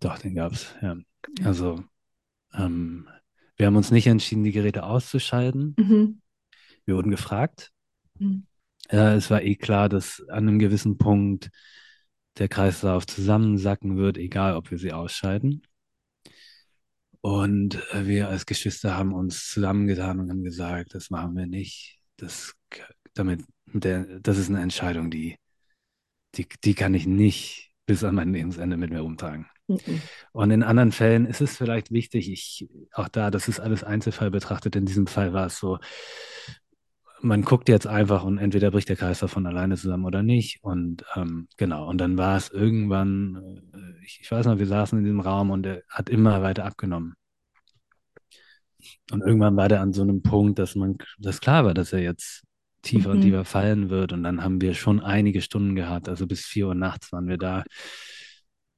[0.00, 0.74] Doch, den gab es.
[0.82, 0.96] Ja.
[1.44, 1.82] Also,
[2.54, 3.08] ähm,
[3.56, 5.74] wir haben uns nicht entschieden, die Geräte auszuschalten.
[5.78, 6.20] Mhm.
[6.84, 7.72] Wir wurden gefragt.
[8.18, 8.46] Mhm.
[8.90, 11.50] Ja, es war eh klar, dass an einem gewissen Punkt
[12.38, 15.62] der Kreislauf zusammensacken wird, egal ob wir sie ausschalten.
[17.20, 21.98] Und äh, wir als Geschwister haben uns zusammengetan und haben gesagt, das machen wir nicht.
[22.18, 22.54] Das,
[23.14, 25.36] damit, mit der, das ist eine Entscheidung, die,
[26.36, 29.46] die, die kann ich nicht bis an mein Lebensende mit mir rumtragen.
[29.68, 30.02] Mhm.
[30.32, 34.30] Und in anderen Fällen ist es vielleicht wichtig, ich, auch da, das ist alles Einzelfall
[34.30, 34.76] betrachtet.
[34.76, 35.78] In diesem Fall war es so,
[37.20, 40.62] man guckt jetzt einfach und entweder bricht der Kreislauf von alleine zusammen oder nicht.
[40.62, 44.98] Und ähm, genau, und dann war es irgendwann, äh, ich, ich weiß noch, wir saßen
[44.98, 47.14] in diesem Raum und er hat immer weiter abgenommen.
[49.10, 52.00] Und irgendwann war der an so einem Punkt, dass man, dass klar war, dass er
[52.00, 52.44] jetzt
[52.82, 53.22] tiefer und Mhm.
[53.22, 54.12] tiefer fallen wird.
[54.12, 57.38] Und dann haben wir schon einige Stunden gehabt, also bis vier Uhr nachts waren wir
[57.38, 57.64] da,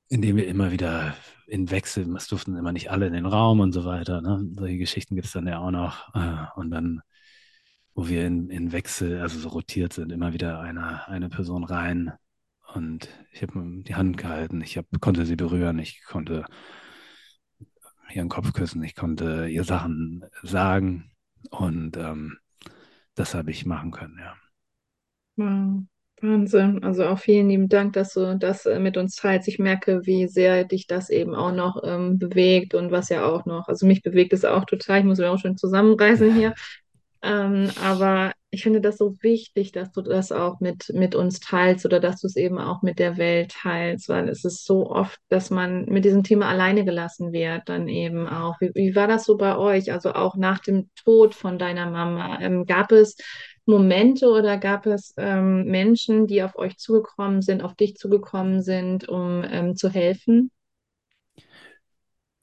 [0.08, 1.14] indem wir immer wieder
[1.46, 4.20] in Wechsel, es durften immer nicht alle in den Raum und so weiter.
[4.20, 4.46] Ne?
[4.54, 6.14] Solche Geschichten gibt es dann ja auch noch.
[6.14, 7.00] Äh, Und dann,
[7.94, 12.12] wo wir in, in Wechsel, also so rotiert sind, immer wieder eine, eine Person rein.
[12.74, 16.44] Und ich habe die Hand gehalten, ich hab, konnte sie berühren, ich konnte
[18.12, 21.10] ihren Kopf küssen, ich konnte ihr Sachen sagen.
[21.50, 22.38] Und ähm,
[23.14, 24.36] das habe ich machen können, ja.
[25.36, 25.84] Wow.
[26.22, 26.82] Wahnsinn.
[26.84, 29.48] Also auch vielen lieben Dank, dass du das äh, mit uns teilst.
[29.48, 33.46] Ich merke, wie sehr dich das eben auch noch ähm, bewegt und was ja auch
[33.46, 35.00] noch, also mich bewegt es auch total.
[35.00, 36.54] Ich muss mich auch schon zusammenreißen hier.
[37.20, 41.84] Ähm, aber ich finde das so wichtig, dass du das auch mit, mit uns teilst
[41.84, 45.18] oder dass du es eben auch mit der Welt teilst, weil es ist so oft,
[45.28, 48.60] dass man mit diesem Thema alleine gelassen wird, dann eben auch.
[48.60, 49.92] Wie, wie war das so bei euch?
[49.92, 53.16] Also auch nach dem Tod von deiner Mama, ähm, gab es
[53.68, 59.08] Momente oder gab es ähm, Menschen, die auf euch zugekommen sind, auf dich zugekommen sind,
[59.08, 60.50] um ähm, zu helfen?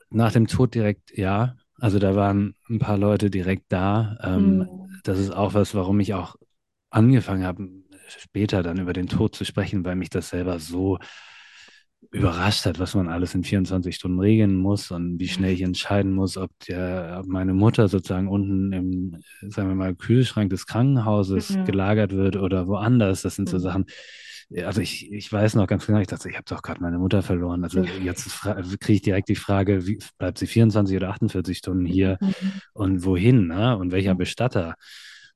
[0.09, 1.55] Nach dem Tod direkt, ja.
[1.79, 4.17] Also da waren ein paar Leute direkt da.
[4.23, 5.01] Ähm, Mhm.
[5.03, 6.35] das ist auch was, warum ich auch
[6.89, 7.67] angefangen habe,
[8.07, 10.99] später dann über den Tod zu sprechen, weil mich das selber so
[12.11, 16.13] überrascht hat, was man alles in 24 Stunden regeln muss und wie schnell ich entscheiden
[16.13, 19.17] muss, ob der, ob meine Mutter sozusagen unten im,
[19.49, 21.65] sagen wir mal, Kühlschrank des Krankenhauses Mhm.
[21.65, 23.21] gelagert wird oder woanders.
[23.21, 23.61] Das sind so Mhm.
[23.61, 23.85] Sachen.
[24.63, 27.23] Also ich, ich weiß noch ganz genau, ich dachte, ich habe doch gerade meine Mutter
[27.23, 27.63] verloren.
[27.63, 28.29] Also jetzt
[28.79, 32.31] kriege ich direkt die Frage, wie, bleibt sie 24 oder 48 Stunden hier Mhm.
[32.73, 33.77] und wohin, ne?
[33.77, 34.13] Und welcher.
[34.15, 34.75] Bestatter?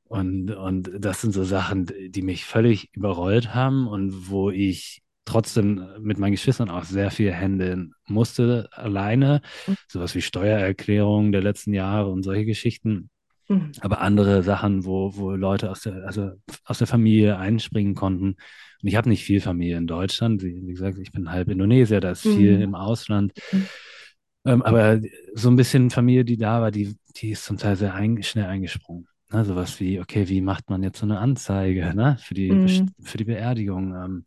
[0.04, 5.86] Und, und das sind so Sachen, die mich völlig überrollt haben und wo ich trotzdem
[6.02, 9.42] mit meinen Geschwistern auch sehr viel handeln musste, alleine.
[9.68, 9.76] Mhm.
[9.88, 13.10] Sowas wie Steuererklärungen der letzten Jahre und solche Geschichten.
[13.48, 13.72] Mhm.
[13.82, 16.32] Aber andere Sachen, wo, wo Leute aus der, also
[16.66, 18.36] aus der Familie einspringen konnten.
[18.82, 20.42] Und ich habe nicht viel Familie in Deutschland.
[20.44, 22.62] Wie, wie gesagt, ich bin halb Indonesier, da ist viel Mhm.
[22.62, 23.34] im Ausland.
[23.52, 23.66] Mhm.
[24.46, 25.00] Ähm, aber
[25.34, 28.46] so ein bisschen Familie, die da war, die, die ist zum Teil sehr ein, schnell
[28.46, 29.08] eingesprungen.
[29.32, 29.44] Ne?
[29.46, 32.18] Sowas wie, okay, wie macht man jetzt so eine Anzeige ne?
[32.22, 32.90] für die, Mhm.
[33.02, 33.94] für die Beerdigung?
[33.96, 34.26] Ähm,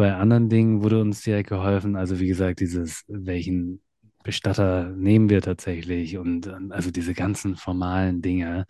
[0.00, 1.94] bei anderen Dingen wurde uns direkt geholfen.
[1.94, 3.82] Also wie gesagt, dieses, welchen
[4.24, 8.64] Bestatter nehmen wir tatsächlich und ähm, also diese ganzen formalen Dinge,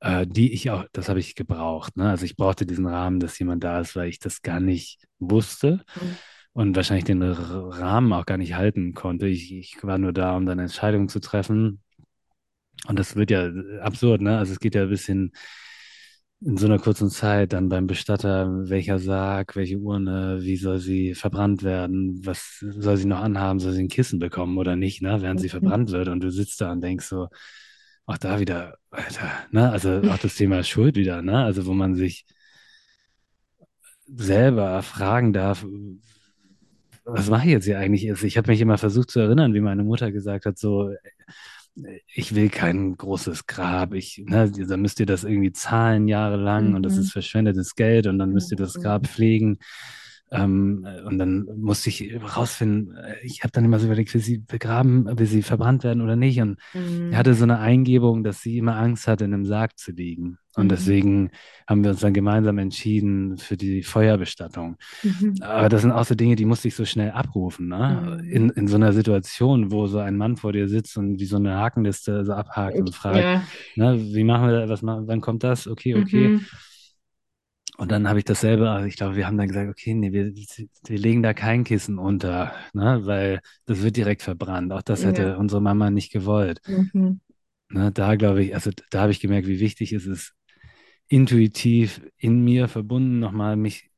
[0.00, 1.96] äh, die ich auch, das habe ich gebraucht.
[1.96, 2.10] Ne?
[2.10, 5.84] Also ich brauchte diesen Rahmen, dass jemand da ist, weil ich das gar nicht wusste
[5.94, 6.16] Mhm.
[6.52, 9.28] und wahrscheinlich den Rahmen auch gar nicht halten konnte.
[9.28, 11.80] Ich, ich war nur da, um dann Entscheidungen zu treffen.
[12.88, 13.50] Und das wird ja
[13.82, 14.36] absurd, ne?
[14.38, 15.32] Also es geht ja ein bisschen
[16.40, 21.14] in so einer kurzen Zeit dann beim Bestatter, welcher Sarg, welche Urne, wie soll sie
[21.14, 25.22] verbrannt werden, was soll sie noch anhaben, soll sie ein Kissen bekommen oder nicht, ne?
[25.22, 25.50] Während sie Mhm.
[25.50, 27.28] verbrannt wird und du sitzt da und denkst so,
[28.06, 29.70] auch da wieder, Alter, ne?
[29.70, 31.42] Also auch das Thema Schuld wieder, ne?
[31.44, 32.26] Also wo man sich
[34.16, 35.64] selber fragen darf,
[37.04, 38.08] was mache ich jetzt hier eigentlich?
[38.10, 40.90] Also Ich habe mich immer versucht zu erinnern, wie meine Mutter gesagt hat, so,
[42.14, 43.92] ich will kein großes Grab.
[43.94, 47.00] Ich, ne, dann müsst ihr das irgendwie zahlen jahrelang und das Mhm.
[47.00, 48.82] ist verschwendetes Geld und dann müsst ihr das Mhm.
[48.82, 49.58] Grab pflegen.
[50.30, 54.38] Ähm, und dann musste ich rausfinden, äh, ich habe dann immer so überlegt, will sie
[54.38, 56.40] begraben, will sie verbrannt werden oder nicht.
[56.40, 57.12] Und Mhm.
[57.12, 60.38] er hatte so eine Eingebung, dass sie immer Angst hatte, in einem Sarg zu liegen.
[60.56, 60.68] Und Mhm.
[60.70, 61.30] deswegen
[61.68, 64.76] haben wir uns dann gemeinsam entschieden für die Feuerbestattung.
[65.02, 65.34] Mhm.
[65.42, 68.18] Aber das sind auch so Dinge, die musste ich so schnell abrufen, ne?
[68.22, 68.28] Mhm.
[68.30, 71.36] In, in so einer Situation, wo so ein Mann vor dir sitzt und wie so
[71.36, 73.42] eine Hakenliste so abhakt und fragt, Ja.
[73.76, 75.66] ne, wie machen wir, was machen, wann kommt das?
[75.68, 76.38] Okay, okay.
[77.78, 80.32] Und dann habe ich dasselbe, also ich glaube, wir haben dann gesagt, okay, nee, wir,
[80.34, 84.72] wir legen da kein Kissen unter, ne, weil das wird direkt verbrannt.
[84.72, 85.36] Auch das hätte Ja.
[85.36, 86.60] unsere Mama nicht gewollt.
[86.66, 87.18] Mhm.
[87.68, 90.34] Ne, da glaube ich, also da habe ich gemerkt, wie wichtig es ist,
[91.08, 93.90] intuitiv in mir verbunden, nochmal mich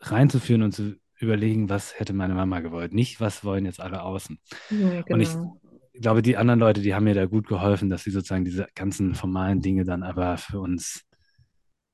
[0.00, 2.92] reinzuführen und zu überlegen, was hätte meine Mama gewollt.
[2.94, 4.38] Nicht, was wollen jetzt alle außen.
[4.70, 5.60] Ja, Und ich genau.
[5.94, 9.14] glaube, die anderen Leute, die haben mir da gut geholfen, dass sie sozusagen diese ganzen
[9.14, 11.02] formalen Dinge dann aber für uns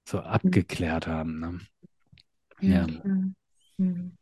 [0.09, 1.41] so abgeklärt haben.
[1.41, 1.61] Ne?
[2.61, 2.87] Ja.
[3.79, 4.17] Mhm.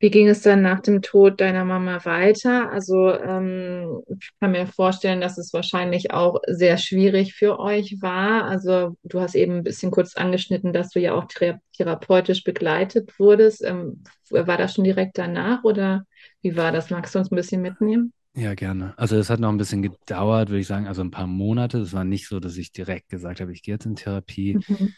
[0.00, 2.70] Wie ging es dann nach dem Tod deiner Mama weiter?
[2.70, 8.44] Also, ähm, ich kann mir vorstellen, dass es wahrscheinlich auch sehr schwierig für euch war.
[8.44, 13.18] Also, du hast eben ein bisschen kurz angeschnitten, dass du ja auch thera therapeutisch begleitet
[13.20, 13.64] wurdest.
[13.64, 16.04] Ähm, war das schon direkt danach oder
[16.42, 16.90] wie war das?
[16.90, 18.12] Magst du uns ein bisschen mitnehmen?
[18.34, 18.94] Ja, gerne.
[18.96, 21.78] Also es hat noch ein bisschen gedauert, würde ich sagen, also ein paar Monate.
[21.78, 24.58] Es war nicht so, dass ich direkt gesagt habe, ich gehe jetzt in Therapie.
[24.68, 24.94] Mhm.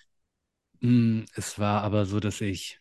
[0.83, 2.81] Mm, Es war aber so, dass ich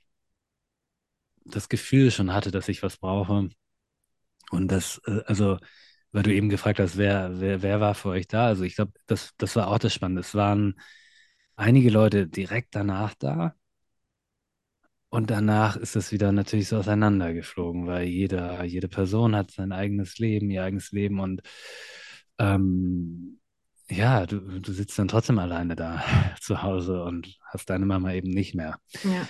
[1.45, 3.49] das Gefühl schon hatte, dass ich was brauche.
[4.51, 5.57] Und das, äh, also,
[6.11, 8.47] weil du eben gefragt hast, wer, wer, wer war für euch da?
[8.47, 10.21] Also ich glaube, das, das war auch das Spannende.
[10.21, 10.79] Es waren
[11.55, 13.55] einige Leute direkt danach da.
[15.09, 20.19] Und danach ist es wieder natürlich so auseinandergeflogen, weil jeder, jede Person hat sein eigenes
[20.19, 21.41] Leben, ihr eigenes Leben und
[22.37, 23.39] ähm,
[23.89, 26.03] ja, du, du sitzt dann trotzdem alleine da
[26.41, 28.79] zu Hause und hast deine Mama eben nicht mehr.
[29.03, 29.27] Ja.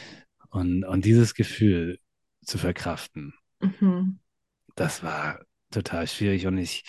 [0.50, 2.00] Und, und dieses Gefühl
[2.43, 4.19] zu verkraften, Mhm.
[4.76, 5.39] das war
[5.72, 6.84] total schwierig und ich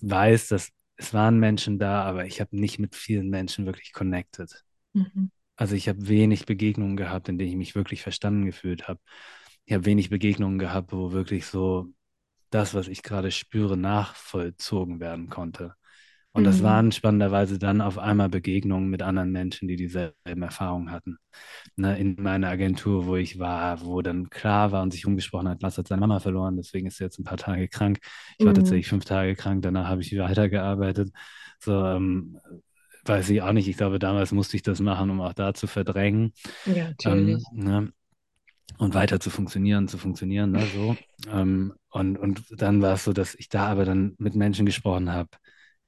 [0.00, 4.64] weiß, dass es waren Menschen da, aber ich habe nicht mit vielen Menschen wirklich connected.
[4.94, 5.30] Mhm.
[5.56, 9.00] Also ich habe wenig Begegnungen gehabt, in denen ich mich wirklich verstanden gefühlt habe.
[9.64, 11.88] Ich habe wenig Begegnungen gehabt, wo wirklich so
[12.50, 15.74] das, was ich gerade spüre, nachvollzogen werden konnte.
[16.38, 16.64] Und das Mhm.
[16.64, 21.18] waren spannenderweise dann auf einmal Begegnungen mit anderen Menschen, die dieselben Erfahrungen hatten.
[21.76, 25.62] Ne, in meiner Agentur, wo ich war, wo dann klar war und sich umgesprochen hat,
[25.62, 27.98] Lass hat seine Mama verloren, deswegen ist er jetzt ein paar Tage krank.
[28.38, 28.56] Ich war Mhm.
[28.56, 31.10] tatsächlich fünf Tage krank, danach habe ich weitergearbeitet.
[31.60, 32.38] So, ähm,
[33.04, 33.68] weiß ich auch nicht.
[33.68, 36.32] Ich glaube, damals musste ich das machen, um auch da zu verdrängen.
[36.64, 37.42] Ja, natürlich.
[37.50, 37.92] Ähm, ne?
[38.78, 40.66] Und weiter zu funktionieren, zu funktionieren, ne?
[40.66, 40.96] so.
[41.30, 45.10] Ähm, und, und dann war es so, dass ich da aber dann mit Menschen gesprochen
[45.12, 45.30] habe,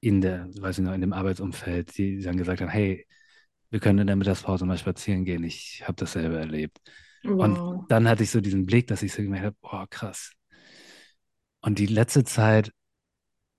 [0.01, 3.07] in der, weiß ich noch, in dem Arbeitsumfeld, die dann gesagt haben, hey,
[3.71, 5.45] wir können in der Mittagspause mal spazieren gehen.
[5.45, 6.79] Ich habe das selber erlebt.
[7.37, 7.85] Und Wow.
[7.89, 10.33] dann hatte ich so diesen Blick, dass ich so gemerkt habe, boah, krass.
[11.61, 12.73] Und die letzte Zeit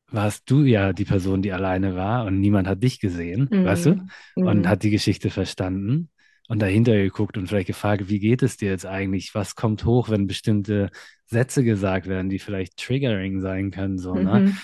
[0.09, 3.95] warst du ja die Person, die alleine war und niemand hat dich gesehen, weißt du?
[3.95, 4.09] Mhm.
[4.43, 4.69] Und Mhm.
[4.69, 6.09] hat die Geschichte verstanden
[6.49, 9.33] und dahinter geguckt und vielleicht gefragt, wie geht es dir jetzt eigentlich?
[9.35, 10.91] Was kommt hoch, wenn bestimmte
[11.25, 14.43] Sätze gesagt werden, die vielleicht triggering sein können, so, ne?
[14.43, 14.57] Mhm.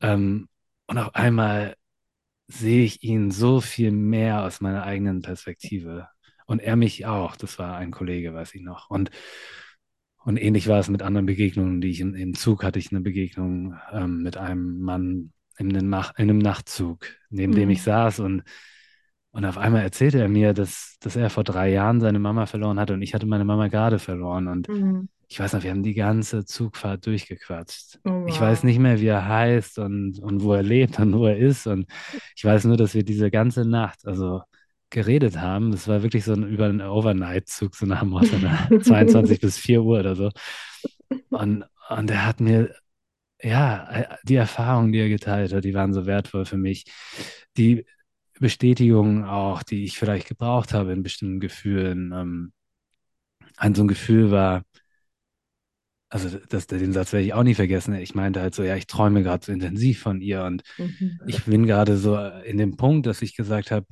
[0.00, 0.48] Ähm,
[0.90, 1.76] und auf einmal
[2.48, 6.08] sehe ich ihn so viel mehr aus meiner eigenen Perspektive.
[6.46, 7.36] Und er mich auch.
[7.36, 8.90] Das war ein Kollege, weiß ich noch.
[8.90, 9.10] Und,
[10.24, 12.78] und ähnlich war es mit anderen Begegnungen, die ich im, im Zug hatte.
[12.78, 17.70] Ich eine Begegnung ähm, mit einem Mann in einem, Nach in einem Nachtzug, neben dem
[17.70, 17.84] ich Mhm.
[17.84, 18.20] saß.
[18.20, 18.42] Und,
[19.32, 22.80] und auf einmal erzählte er mir, dass, dass er vor drei Jahren seine Mama verloren
[22.80, 22.94] hatte.
[22.94, 24.48] Und ich hatte meine Mama gerade verloren.
[24.48, 25.08] Und Mhm.
[25.30, 28.00] Ich weiß noch, wir haben die ganze Zugfahrt durchgequatscht.
[28.04, 28.64] Oh, Ich weiß wow.
[28.64, 31.66] nicht mehr, wie er heißt und, und wo er lebt und wo er ist.
[31.68, 31.86] Und
[32.36, 34.42] ich weiß nur, dass wir diese ganze Nacht also
[34.90, 35.70] geredet haben.
[35.70, 38.80] Das war wirklich so ein, über einen Overnight-Zug, so nach dem Motto, ne?
[38.82, 40.30] 22 bis 4 Uhr oder so.
[41.30, 42.74] Und, und er hat mir,
[43.42, 46.86] ja, die Erfahrungen, die er geteilt hat, die waren so wertvoll für mich.
[47.56, 47.86] Die
[48.40, 52.12] Bestätigungen auch, die ich vielleicht gebraucht habe in bestimmten Gefühlen.
[52.14, 52.52] Ähm,
[53.56, 54.62] ein so ein Gefühl war,
[56.10, 57.94] also das, den Satz werde ich auch nie vergessen.
[57.94, 61.20] Ich meinte halt so, ja, ich träume gerade so intensiv von ihr und Mhm.
[61.26, 63.86] ich bin gerade so in dem Punkt, dass ich gesagt habe,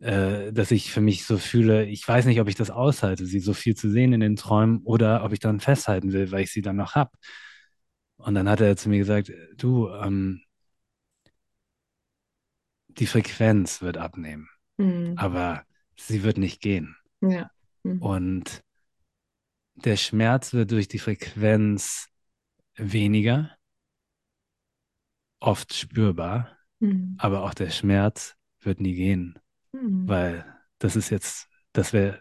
[0.00, 3.40] äh, dass ich für mich so fühle, ich weiß nicht, ob ich das aushalte, sie
[3.40, 6.52] so viel zu sehen in den Träumen oder ob ich dann festhalten will, weil ich
[6.52, 7.10] sie dann noch habe.
[8.18, 10.42] Und dann hat er zu mir gesagt, du, ähm,
[12.88, 14.48] die Frequenz wird abnehmen,
[14.78, 15.14] Mhm.
[15.16, 15.64] aber
[15.96, 16.96] sie wird nicht gehen.
[17.22, 17.50] Ja.
[17.82, 18.02] Mhm.
[18.02, 18.62] Und
[19.84, 22.08] der Schmerz wird durch die Frequenz
[22.76, 23.50] weniger,
[25.40, 27.16] oft spürbar, Mhm.
[27.18, 29.38] aber auch der Schmerz wird nie gehen,
[29.72, 30.08] Mhm.
[30.08, 30.44] weil
[30.78, 32.20] das ist jetzt, das wäre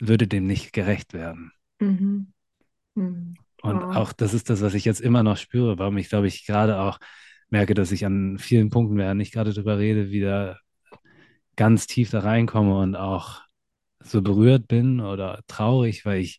[0.00, 1.52] würde dem nicht gerecht werden.
[1.80, 2.32] Mhm.
[2.94, 3.36] Mhm.
[3.62, 3.96] Und Wow.
[3.96, 6.78] auch das ist das, was ich jetzt immer noch spüre, warum ich, glaube ich, gerade
[6.80, 6.98] auch
[7.48, 10.58] merke, dass ich an vielen Punkten, während ich gerade drüber rede, wieder
[11.56, 13.42] ganz tief da reinkomme und auch
[14.04, 16.38] so berührt bin oder traurig, weil ich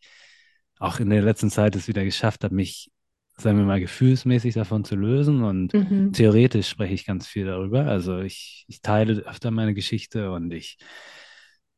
[0.79, 2.91] auch in der letzten Zeit es wieder geschafft habe, mich,
[3.37, 5.43] sagen wir mal, gefühlsmäßig davon zu lösen.
[5.43, 6.11] Und Mhm.
[6.13, 7.85] theoretisch spreche ich ganz viel darüber.
[7.85, 10.77] Also ich, ich teile öfter meine Geschichte und ich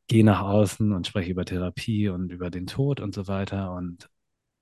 [0.08, 4.08] gehe nach außen und spreche über Therapie und über den Tod und so weiter und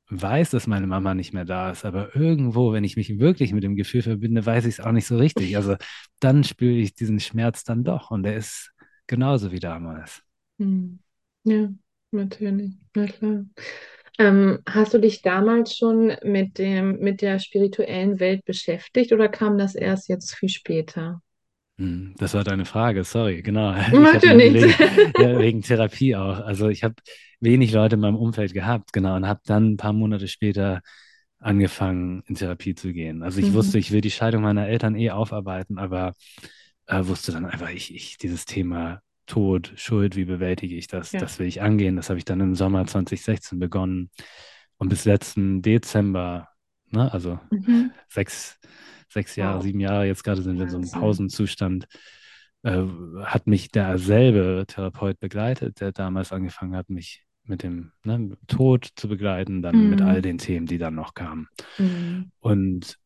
[0.09, 1.85] weiß, dass meine Mama nicht mehr da ist.
[1.85, 5.07] Aber irgendwo, wenn ich mich wirklich mit dem Gefühl verbinde, weiß ich es auch nicht
[5.07, 5.57] so richtig.
[5.57, 5.77] Also
[6.21, 8.73] dann spüre ich diesen Schmerz dann doch und der ist
[9.07, 10.23] genauso wie damals.
[10.59, 11.01] Mhm.
[11.47, 11.69] Ja,
[12.11, 12.73] natürlich.
[12.95, 13.47] Na klar.
[14.19, 19.59] Ähm, hast du dich damals schon mit dem, mit der spirituellen Welt beschäftigt oder kam
[19.59, 21.23] das erst jetzt viel später?
[21.79, 23.73] Hm, Das war deine Frage, sorry, genau.
[23.93, 24.65] Macht ja nichts.
[24.65, 26.41] wegen, wegen Therapie auch.
[26.41, 26.95] Also ich habe
[27.41, 30.81] wenig Leute in meinem Umfeld gehabt, genau, und habe dann ein paar Monate später
[31.39, 33.23] angefangen, in Therapie zu gehen.
[33.23, 33.55] Also ich Mhm.
[33.55, 36.15] wusste, ich will die Scheidung meiner Eltern eh aufarbeiten, aber
[36.87, 41.13] äh, wusste dann einfach, ich, ich, dieses Thema Tod, Schuld, wie bewältige ich das?
[41.13, 41.21] Ja.
[41.21, 41.97] Das will ich angehen.
[41.97, 44.11] Das habe ich dann im Sommer 2016 begonnen.
[44.79, 46.49] Und bis letzten Dezember,
[46.91, 47.91] ne, also Mhm.
[48.09, 48.59] sechs,
[49.09, 49.63] sechs Jahre, Wow.
[49.65, 50.91] sieben Jahre, jetzt gerade sind wir in so einem.
[50.91, 51.87] Pausenzustand,
[52.63, 52.83] äh,
[53.25, 59.09] hat mich derselbe Therapeut begleitet, der damals angefangen hat, mich mit dem ne, Tod zu
[59.09, 60.07] begleiten, dann mit Mhm.
[60.07, 61.49] all den Themen, die dann noch kamen.
[61.79, 62.31] Mhm.
[62.41, 62.99] Und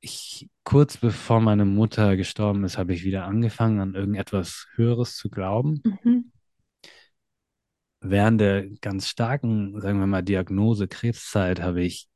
[0.00, 5.30] ich, kurz bevor meine Mutter gestorben ist, habe ich wieder angefangen, an irgendetwas Höheres zu
[5.30, 5.82] glauben.
[6.02, 6.32] Mhm.
[8.00, 12.08] Während der ganz starken, sagen wir mal, Diagnose Krebszeit habe ich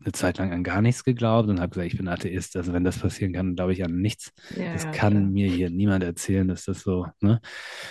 [0.00, 2.56] eine Zeit lang an gar nichts geglaubt und habe gesagt, ich bin Atheist.
[2.56, 4.32] Also wenn das passieren kann, glaube ich an nichts.
[4.56, 5.22] Ja, Das ja, kann klar.
[5.22, 7.40] mir hier niemand erzählen, dass das so, ne?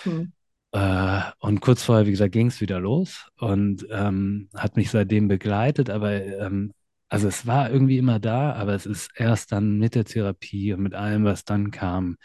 [0.06, 0.34] Mhm.
[0.74, 5.28] Äh, und kurz vorher, wie gesagt, ging es wieder los und ähm, hat mich seitdem
[5.28, 6.74] begleitet, aber ähm,
[7.12, 10.82] also es war irgendwie immer da, aber es ist erst dann mit der Therapie und
[10.82, 12.18] mit allem, was dann kam,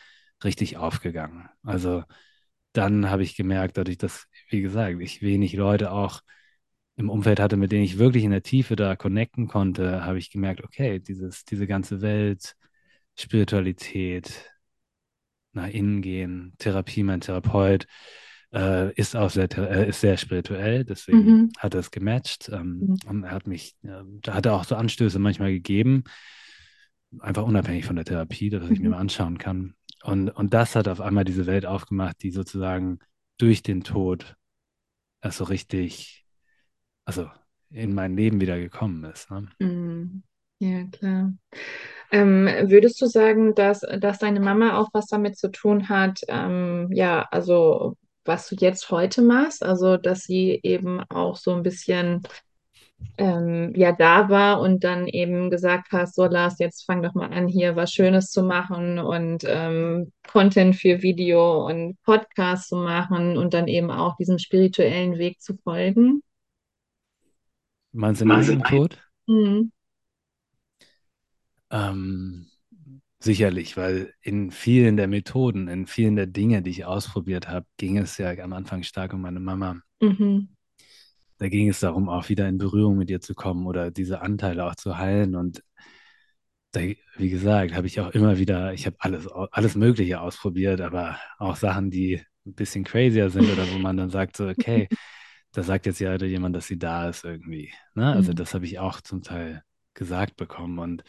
[0.45, 1.49] richtig aufgegangen.
[1.65, 2.05] Also
[2.73, 6.23] dann habe ich gemerkt, dadurch, dass, wie gesagt, ich wenig Leute auch
[6.97, 10.31] im Umfeld hatte, mit denen ich wirklich in der Tiefe da connecten konnte, habe ich
[10.31, 12.57] gemerkt, okay, dieses, diese ganze Welt,
[13.19, 14.53] Spiritualität,
[15.53, 17.87] nach innen gehen, Therapie, mein Therapeut,
[18.57, 21.51] äh, ist auch sehr, äh, ist sehr spirituell, deswegen Mhm.
[21.59, 22.97] hat er es gematcht ähm, Mhm.
[23.09, 26.05] und er hat mich, äh, da hat er auch so Anstöße manchmal gegeben,
[27.21, 28.91] einfach unabhängig von der Therapie, dass ich mir Mhm.
[28.91, 29.75] mal anschauen kann.
[30.05, 32.99] Und, und das hat auf einmal diese Welt aufgemacht, die sozusagen
[33.39, 34.37] durch den Tod
[35.23, 36.27] erst so richtig,
[37.05, 37.29] also
[37.71, 39.31] in mein Leben wieder gekommen ist.
[39.31, 39.49] Ne?
[39.59, 40.23] Mhm.
[40.59, 41.35] Ja, klar.
[42.11, 46.89] Ähm, würdest du sagen, dass, dass deine Mama auch was damit zu tun hat, ähm,
[46.93, 52.23] ja, also was du jetzt heute machst, also dass sie eben auch so ein bisschen
[53.19, 57.33] ähm, ja da war und dann eben gesagt hast, so Lars, jetzt fang doch mal
[57.33, 63.37] an, hier was Schönes zu machen und ähm, Content für Video und Podcast zu machen
[63.37, 66.23] und dann eben auch diesem spirituellen Weg zu folgen?
[67.93, 68.99] Meinst du dem Tod?
[69.27, 69.73] Mhm.
[71.71, 72.47] Ähm,
[73.27, 77.99] sicherlich, weil in vielen der Methoden, in vielen der Dinge, die ich ausprobiert habe, ging
[77.99, 79.77] es ja am Anfang stark um meine Mama.
[80.01, 80.49] Mhm.
[81.39, 84.65] Da ging es darum, auch wieder in Berührung mit ihr zu kommen oder diese Anteile
[84.65, 85.35] auch zu heilen.
[85.35, 85.63] Und
[86.73, 86.81] da,
[87.17, 91.57] wie gesagt, habe ich auch immer wieder, ich habe alles, alles Mögliche ausprobiert, aber auch
[91.57, 94.89] Sachen, die ein bisschen crazier sind oder wo man dann sagt, so, okay,
[95.53, 97.73] da sagt jetzt ja jemand, dass sie da ist irgendwie.
[97.95, 98.13] Ne?
[98.13, 98.37] Also Mhm.
[98.37, 99.63] das habe ich auch zum Teil
[99.95, 100.79] gesagt bekommen.
[100.79, 101.05] Und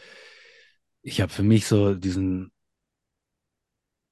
[1.02, 2.52] ich habe für mich so diesen,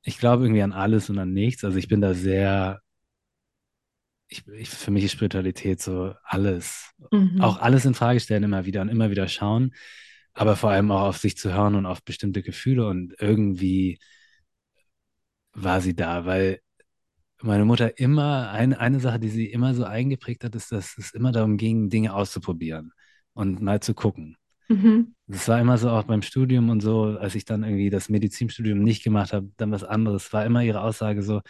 [0.03, 1.65] ich glaube irgendwie an alles und an nichts.
[1.65, 2.81] Also ich bin da sehr,
[4.29, 7.41] ich, ich, für mich ist Spiritualität so alles, Mhm.
[7.43, 9.75] auch alles in Frage stellen immer wieder und immer wieder schauen,
[10.35, 13.99] aber vor allem auch auf sich zu hören und auf bestimmte Gefühle und irgendwie
[15.55, 16.61] war sie da, weil
[17.43, 21.13] meine Mutter immer, eine, eine Sache, die sie immer so eingeprägt hat, ist, dass es
[21.13, 22.93] immer darum ging, Dinge auszuprobieren
[23.35, 24.37] und mal zu gucken.
[24.69, 25.15] Mhm.
[25.29, 28.79] Das war immer so auch beim Studium und so, als ich dann irgendwie das Medizinstudium
[28.83, 31.41] nicht gemacht habe, dann was anderes, war immer ihre Aussage so,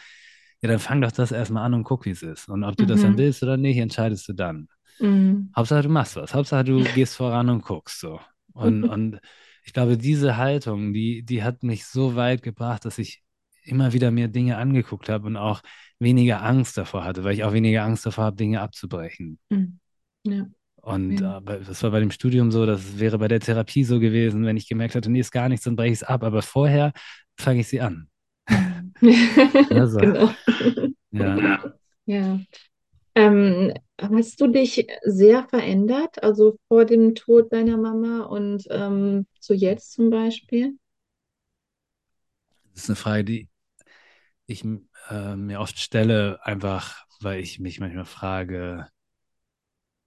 [0.63, 2.49] ja, dann fang doch das erstmal an und guck, wie es ist.
[2.49, 3.19] Und ob du das dann Mhm.
[3.19, 4.69] willst oder nicht, entscheidest du dann.
[4.99, 5.51] Mhm.
[5.57, 6.35] Hauptsache, du machst was.
[6.35, 8.21] Hauptsache, du gehst voran und guckst so.
[8.53, 9.21] Und, und
[9.65, 13.23] ich glaube, diese Haltung, die, die hat mich so weit gebracht, dass ich
[13.65, 15.63] immer wieder mir Dinge angeguckt habe und auch
[15.99, 19.39] weniger Angst davor hatte, weil ich auch weniger Angst davor habe, Dinge abzubrechen.
[19.51, 19.79] Mhm.
[20.25, 20.49] Ja.
[20.87, 21.23] Und Ja.
[21.23, 24.57] äh, das war bei dem Studium so, das wäre bei der Therapie so gewesen, wenn
[24.57, 26.23] ich gemerkt hätte, nee, ist gar nichts, dann breche ich es ab.
[26.23, 26.93] Aber vorher
[27.39, 28.09] fange ich sie an.
[28.49, 28.95] Mhm.
[29.71, 30.31] Also, Genau.
[31.13, 31.45] ja.
[32.07, 32.41] Ja.
[33.17, 39.55] Ähm, hast du dich sehr verändert, also vor dem Tod deiner Mama und ähm, zu
[39.55, 40.79] jetzt zum Beispiel?
[42.73, 43.49] Das ist eine Frage, die
[44.47, 44.65] ich
[45.11, 48.89] äh, mir oft stelle, einfach weil ich mich manchmal frage,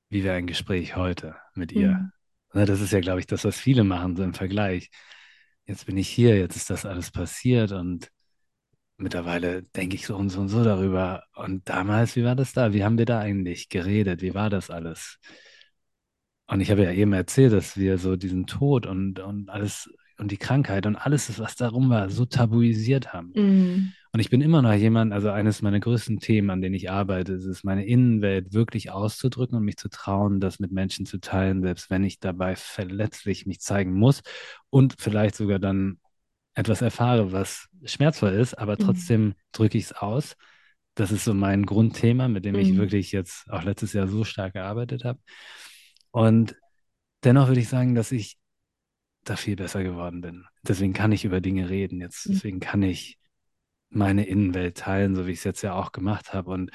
[0.10, 1.92] wie wäre ein Gespräch heute mit ihr?
[1.92, 2.12] Mhm.
[2.54, 4.90] Na, Das ist ja, glaube ich, das, was viele machen, so im Vergleich.
[5.66, 8.10] Jetzt bin ich hier, jetzt ist das alles passiert und
[8.98, 11.24] mittlerweile denke ich so und so und so darüber.
[11.36, 12.74] Und damals, wie war das da?
[12.74, 14.22] Wie haben wir da eigentlich geredet?
[14.22, 15.20] Wie war das alles?
[16.48, 19.90] Und ich habe ja eben erzählt, dass wir so diesen Tod und, und alles
[20.20, 23.34] und die Krankheit und alles, was darum war, so tabuisiert haben.
[23.36, 23.94] Mhm.
[24.12, 27.34] Und ich bin immer noch jemand, also eines meiner größten Themen, an denen ich arbeite,
[27.34, 31.62] ist es, meine Innenwelt wirklich auszudrücken und mich zu trauen, das mit Menschen zu teilen,
[31.62, 34.22] selbst wenn ich dabei verletzlich mich zeigen muss
[34.72, 36.00] und vielleicht sogar dann
[36.56, 38.84] etwas erfahre, was schmerzvoll ist, aber Mhm.
[38.84, 40.36] trotzdem drücke ich es aus.
[40.96, 42.78] Das ist so mein Grundthema, mit dem ich Mhm.
[42.78, 45.20] wirklich jetzt auch letztes Jahr so stark gearbeitet habe.
[46.12, 46.56] Und
[47.24, 48.39] dennoch würde ich sagen, dass ich
[49.24, 50.46] da viel besser geworden bin.
[50.64, 52.28] Deswegen kann ich über Dinge reden jetzt.
[52.28, 52.34] Mhm.
[52.34, 53.18] Deswegen kann ich
[53.90, 56.52] meine Innenwelt teilen, so wie ich es jetzt ja auch gemacht habe.
[56.52, 56.72] Und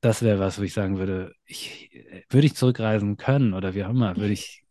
[0.00, 1.90] das wäre was, wo ich sagen würde, ich,
[2.30, 4.64] würde ich zurückreisen können oder wie auch immer, würde ich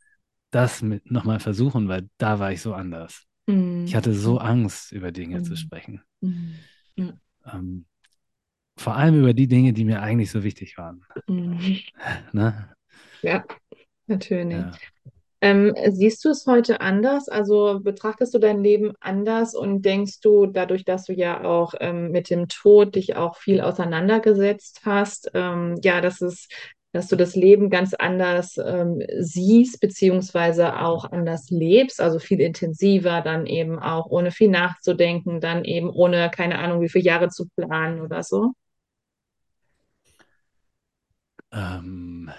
[0.51, 3.23] das mit nochmal versuchen, weil da war ich so anders.
[3.85, 3.95] Ich Mhm.
[3.95, 5.57] hatte so Angst, über Dinge zu Mhm.
[5.57, 6.01] sprechen.
[6.21, 6.53] Mhm.
[6.95, 7.17] Ja.
[7.45, 7.85] Ähm,
[8.77, 11.05] vor allem über die Dinge, die mir eigentlich so wichtig waren.
[11.27, 11.75] Mhm.
[12.33, 12.75] Ne?
[13.21, 13.45] Ja,
[14.07, 14.55] natürlich.
[14.57, 14.71] Ja.
[15.45, 17.29] Ähm, siehst du es heute anders?
[17.29, 22.09] Also betrachtest du dein Leben anders und denkst du, dadurch, dass du ja auch ähm,
[22.09, 26.47] mit dem Tod dich auch viel auseinandergesetzt hast, ähm, ja, dass es,
[26.93, 33.21] dass du das Leben ganz anders ähm, siehst, beziehungsweise auch anders lebst, also viel intensiver,
[33.21, 37.47] dann eben auch ohne viel nachzudenken, dann eben ohne keine Ahnung, wie viele Jahre zu
[37.55, 38.53] planen oder so?
[41.51, 42.31] Ähm,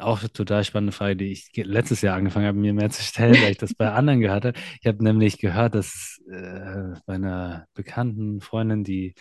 [0.00, 3.40] Auch eine total spannende Frage, die ich letztes Jahr angefangen habe, mir mehr zu stellen,
[3.40, 4.58] weil ich das bei anderen gehört habe.
[4.80, 9.14] Ich habe nämlich gehört, dass äh, bei einer bekannten Freundin, die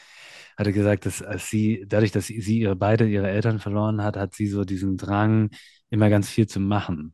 [0.58, 4.34] hatte gesagt, dass als sie, dadurch, dass sie, ihre beide ihre Eltern verloren hat, hat
[4.36, 5.50] sie so diesen Drang,
[5.90, 7.14] immer ganz viel zu machen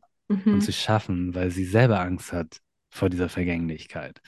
[0.50, 0.72] und zu Mhm.
[0.72, 2.58] schaffen, weil sie selber Angst hat
[2.90, 4.20] vor dieser Vergänglichkeit.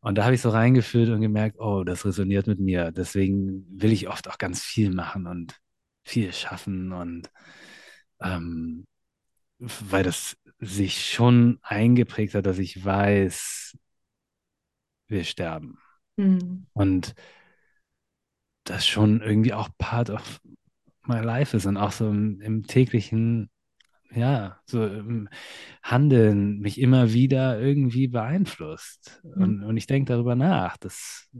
[0.00, 2.92] Und da habe ich so reingefühlt und gemerkt, oh, das resoniert mit mir.
[2.92, 5.56] Deswegen will ich oft auch ganz viel machen und
[6.04, 7.28] viel schaffen und
[8.20, 8.86] ähm,
[9.58, 13.76] weil das sich schon eingeprägt hat, dass ich weiß,
[15.08, 15.78] wir sterben.
[16.16, 16.66] Mhm.
[16.72, 17.14] Und
[18.64, 20.40] das schon irgendwie auch Part of
[21.04, 23.50] my life ist und auch so im, im täglichen,
[24.10, 25.28] ja, so im
[25.82, 29.20] Handeln mich immer wieder irgendwie beeinflusst.
[29.22, 29.42] Mhm.
[29.42, 31.30] Und, und ich denke darüber nach, dass,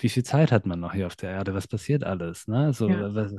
[0.00, 1.54] wie viel Zeit hat man noch hier auf der Erde?
[1.54, 2.48] Was passiert alles?
[2.48, 2.72] Ne?
[2.72, 3.14] So, Ja.
[3.14, 3.32] was,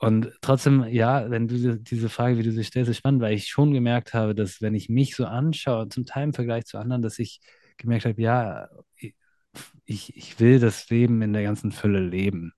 [0.00, 3.48] und trotzdem, ja, wenn du diese Frage, wie du sie stellst, ist spannend, weil ich
[3.48, 7.02] schon gemerkt habe, dass wenn ich mich so anschaue, zum Teil im Vergleich zu anderen,
[7.02, 7.40] dass ich
[7.76, 8.68] gemerkt habe, ja,
[9.84, 12.52] ich, ich will das Leben in der ganzen Fülle leben.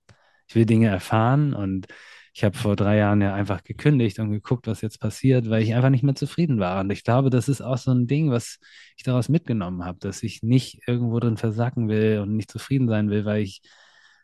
[0.47, 1.87] Ich will Dinge erfahren und
[2.33, 5.75] ich habe vor drei Jahren ja einfach gekündigt und geguckt, was jetzt passiert, weil ich
[5.75, 6.79] einfach nicht mehr zufrieden war.
[6.79, 8.59] Und ich glaube, das ist auch so ein Ding, was
[8.97, 13.09] ich daraus mitgenommen habe, dass ich nicht irgendwo drin versacken will und nicht zufrieden sein
[13.09, 13.61] will, weil ich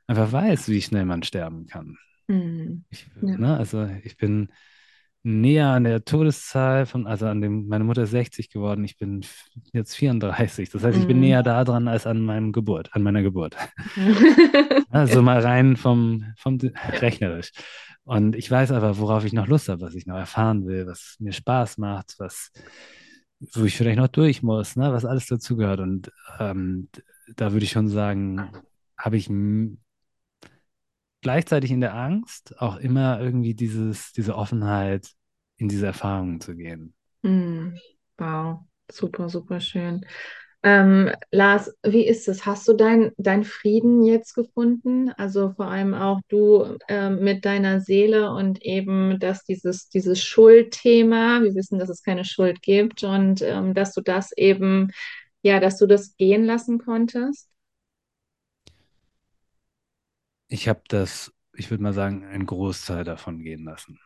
[0.07, 1.97] einfach weiß, wie schnell man sterben kann.
[2.29, 2.83] Mhm.
[2.89, 3.37] Ich, Ja.
[3.37, 4.49] ne, also ich bin
[5.23, 9.25] näher an der Todeszahl von, also an dem, meine Mutter ist 60 geworden, ich bin
[9.73, 10.69] jetzt 34.
[10.69, 11.23] Das heißt, ich bin Mhm.
[11.23, 13.55] näher da dran als an meinem Geburt, an meiner Geburt.
[14.91, 16.57] Also mal rein vom, vom
[17.01, 17.51] rechnerisch.
[18.05, 21.15] Und ich weiß aber, worauf ich noch Lust habe, was ich noch erfahren will, was
[21.19, 22.51] mir Spaß macht, was,
[23.53, 25.79] wo ich vielleicht noch durch muss, ne, was alles dazugehört.
[25.79, 26.89] Und ähm,
[27.35, 28.49] da würde ich schon sagen,
[28.97, 29.29] habe ich
[31.21, 35.11] gleichzeitig in der Angst auch immer irgendwie dieses, diese Offenheit,
[35.57, 36.93] in diese Erfahrungen zu gehen.
[37.21, 37.77] Mhm.
[38.17, 38.59] Wow,
[38.91, 40.05] super, super schön.
[40.61, 42.45] Ähm, Lars, wie ist es?
[42.45, 45.09] Hast du dein, dein Frieden jetzt gefunden?
[45.11, 51.41] Also vor allem auch du ähm, mit deiner Seele und eben, dass dieses, dieses Schuldthema,
[51.41, 54.91] wir wissen, dass es keine Schuld gibt und ähm, dass du das eben,
[55.43, 57.47] ja, dass du das gehen lassen konntest.
[60.49, 63.99] Ich habe das, ich würde mal sagen, einen Großteil davon gehen lassen.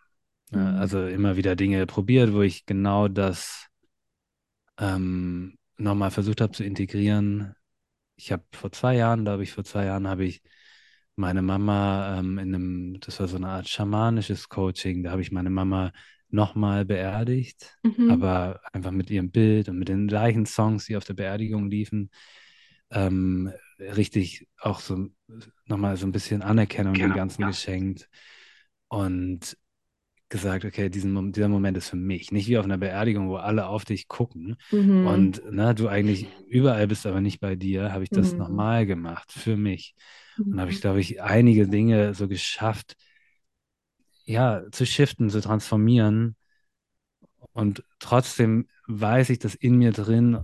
[0.52, 0.78] Ja, Mhm.
[0.78, 3.68] also immer wieder Dinge probiert, wo ich genau das
[4.80, 7.56] ähm, nochmal versucht habe zu integrieren.
[8.16, 10.42] Ich habe vor zwei Jahren, glaube ich, vor zwei Jahren habe ich
[11.16, 15.32] meine Mama ähm, in einem, das war so eine Art schamanisches Coaching, da habe ich
[15.32, 15.92] meine Mama
[16.30, 18.14] nochmal beerdigt, Mhm.
[18.14, 22.12] aber einfach mit ihrem Bild und mit den gleichen Songs, die auf der Beerdigung liefen.
[22.92, 25.08] Ähm, richtig auch so
[25.66, 28.10] nochmal so ein bisschen Anerkennung dem Ganzen geschenkt
[28.88, 29.58] und
[30.30, 32.32] gesagt, okay, diesen, dieser Moment ist für mich.
[32.32, 35.02] Nicht wie auf einer Beerdigung, wo alle auf dich gucken Mhm.
[35.02, 38.38] und ne, du eigentlich überall bist, aber nicht bei dir, habe ich das Mhm.
[38.38, 39.96] nochmal gemacht für mich.
[40.52, 40.82] Und habe ich, Mhm.
[40.82, 42.96] glaube ich, einige Dinge so geschafft,
[44.26, 46.36] ja, zu shiften, zu transformieren.
[47.54, 50.40] Und trotzdem weiß ich das in mir drin.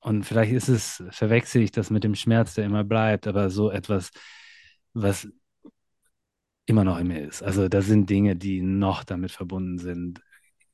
[0.00, 3.70] Und vielleicht ist es, verwechsel ich das mit dem Schmerz, der immer bleibt, aber so
[3.70, 4.10] etwas,
[4.94, 5.28] was
[6.66, 7.42] immer noch in mir ist.
[7.42, 10.20] Also da sind Dinge, die noch damit verbunden sind.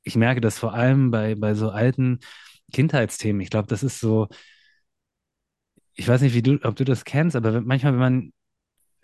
[0.03, 2.19] Ich merke das vor allem bei, bei so alten
[2.73, 3.41] Kindheitsthemen.
[3.41, 4.27] Ich glaube, das ist so,
[5.95, 8.33] ich weiß nicht, wie du, ob du das kennst, aber manchmal, wenn man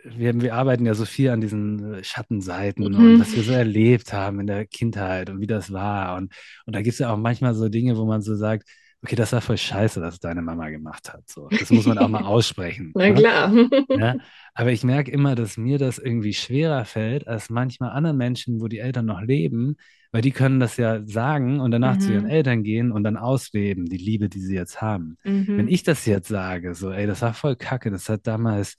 [0.05, 3.19] wir, wir arbeiten ja so viel an diesen Schattenseiten und Mhm.
[3.19, 6.17] was wir so erlebt haben in der Kindheit und wie das war.
[6.17, 6.33] Und,
[6.65, 8.67] und da gibt es ja auch manchmal so Dinge, wo man so sagt,
[9.03, 11.27] okay, das war voll scheiße, was deine Mama gemacht hat.
[11.29, 12.95] So, das muss man auch mal aussprechen.
[12.95, 13.13] Na ne?
[13.13, 13.51] klar.
[13.95, 14.17] Ja?
[14.55, 18.67] Aber ich merke immer, dass mir das irgendwie schwerer fällt als manchmal anderen Menschen, wo
[18.67, 19.77] die Eltern noch leben,
[20.11, 22.29] weil die können das ja sagen und danach zu ihren Mhm.
[22.29, 25.17] Eltern gehen und dann ausleben, die Liebe, die sie jetzt haben.
[25.55, 25.67] Wenn Mhm.
[25.67, 28.77] ich das jetzt sage, so, ey, das war voll kacke, das hat damals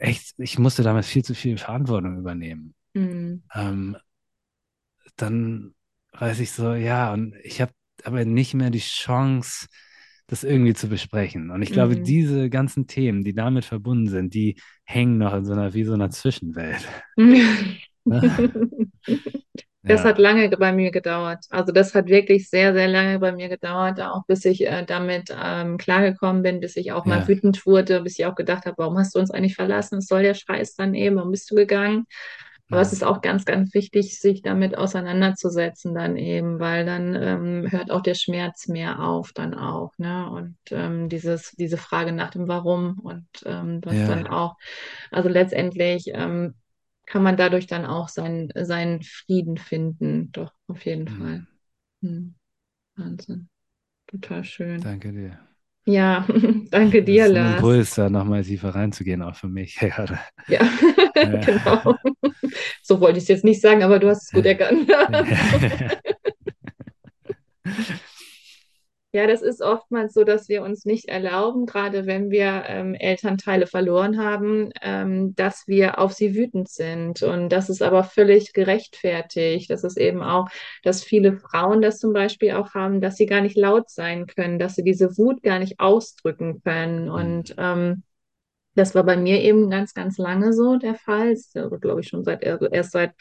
[0.00, 2.74] echt, ich musste damals viel zu viel Verantwortung übernehmen.
[2.94, 3.42] Mhm.
[3.54, 3.96] Ähm,
[5.16, 5.74] dann
[6.12, 7.72] weiß ich so, ja, und ich habe
[8.06, 9.66] aber nicht mehr die Chance,
[10.26, 11.50] das irgendwie zu besprechen.
[11.50, 11.98] Und ich glaube, Mhm.
[11.98, 15.92] diese ganzen Themen, die damit verbunden sind, die hängen noch in so einer, wie so
[15.94, 16.86] einer Zwischenwelt.
[19.86, 21.44] Das Ja, hat lange bei mir gedauert.
[21.50, 25.28] Also das hat wirklich sehr, sehr lange bei mir gedauert, auch bis ich äh, damit
[25.38, 28.78] ähm, klargekommen bin, bis ich auch mal ja, wütend wurde, bis ich auch gedacht habe,
[28.78, 29.98] warum hast du uns eigentlich verlassen?
[29.98, 32.06] Es soll der Scheiß dann eben, warum bist du gegangen?
[32.70, 32.96] Aber es mhm.
[32.96, 38.02] ist auch ganz, ganz wichtig, sich damit auseinanderzusetzen dann eben, weil dann ähm, hört auch
[38.02, 40.28] der Schmerz mehr auf dann auch, ne?
[40.30, 44.56] Und ähm, dieses, diese Frage nach dem Warum und ähm, dann ja, auch,
[45.10, 46.54] also letztendlich ähm,
[47.06, 50.32] kann man dadurch dann auch seinen, seinen Frieden finden.
[50.32, 51.42] Doch, auf jeden Fall.
[51.42, 51.46] mhm.
[52.02, 52.34] Hm,
[52.96, 53.48] Wahnsinn.
[54.06, 54.80] Total schön.
[54.80, 55.38] Danke dir.
[55.86, 56.26] Ja,
[56.70, 57.54] danke dir, ist ein Lars.
[57.56, 60.18] Impuls, da nochmal tiefer reinzugehen, auch für mich gerade.
[60.48, 60.60] Ja,
[61.16, 61.24] Ja.
[61.40, 61.96] genau.
[62.82, 64.90] So wollte ich es jetzt nicht sagen, aber du hast es gut erkannt.
[69.14, 73.68] Ja, das ist oftmals so, dass wir uns nicht erlauben, gerade wenn wir ähm, Elternteile
[73.68, 77.22] verloren haben, ähm, dass wir auf sie wütend sind.
[77.22, 79.70] Und das ist aber völlig gerechtfertigt.
[79.70, 80.48] Das ist eben auch,
[80.82, 84.58] dass viele Frauen das zum Beispiel auch haben, dass sie gar nicht laut sein können,
[84.58, 87.08] dass sie diese Wut gar nicht ausdrücken können.
[87.08, 87.54] Und Mhm.
[87.56, 88.02] ähm,
[88.74, 91.30] das war bei mir eben ganz, ganz lange so der Fall.
[91.30, 93.12] Das ist, glaube ich, schon seit erst seit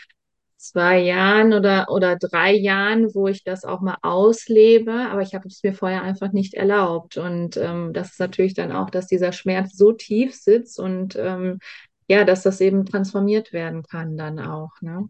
[0.63, 5.47] zwei Jahren oder, oder drei Jahren, wo ich das auch mal auslebe, aber ich habe
[5.47, 7.17] es mir vorher einfach nicht erlaubt.
[7.17, 11.59] Und ähm, das ist natürlich dann auch, dass dieser Schmerz so tief sitzt und ähm,
[12.07, 15.09] ja, dass das eben transformiert werden kann dann auch, ne?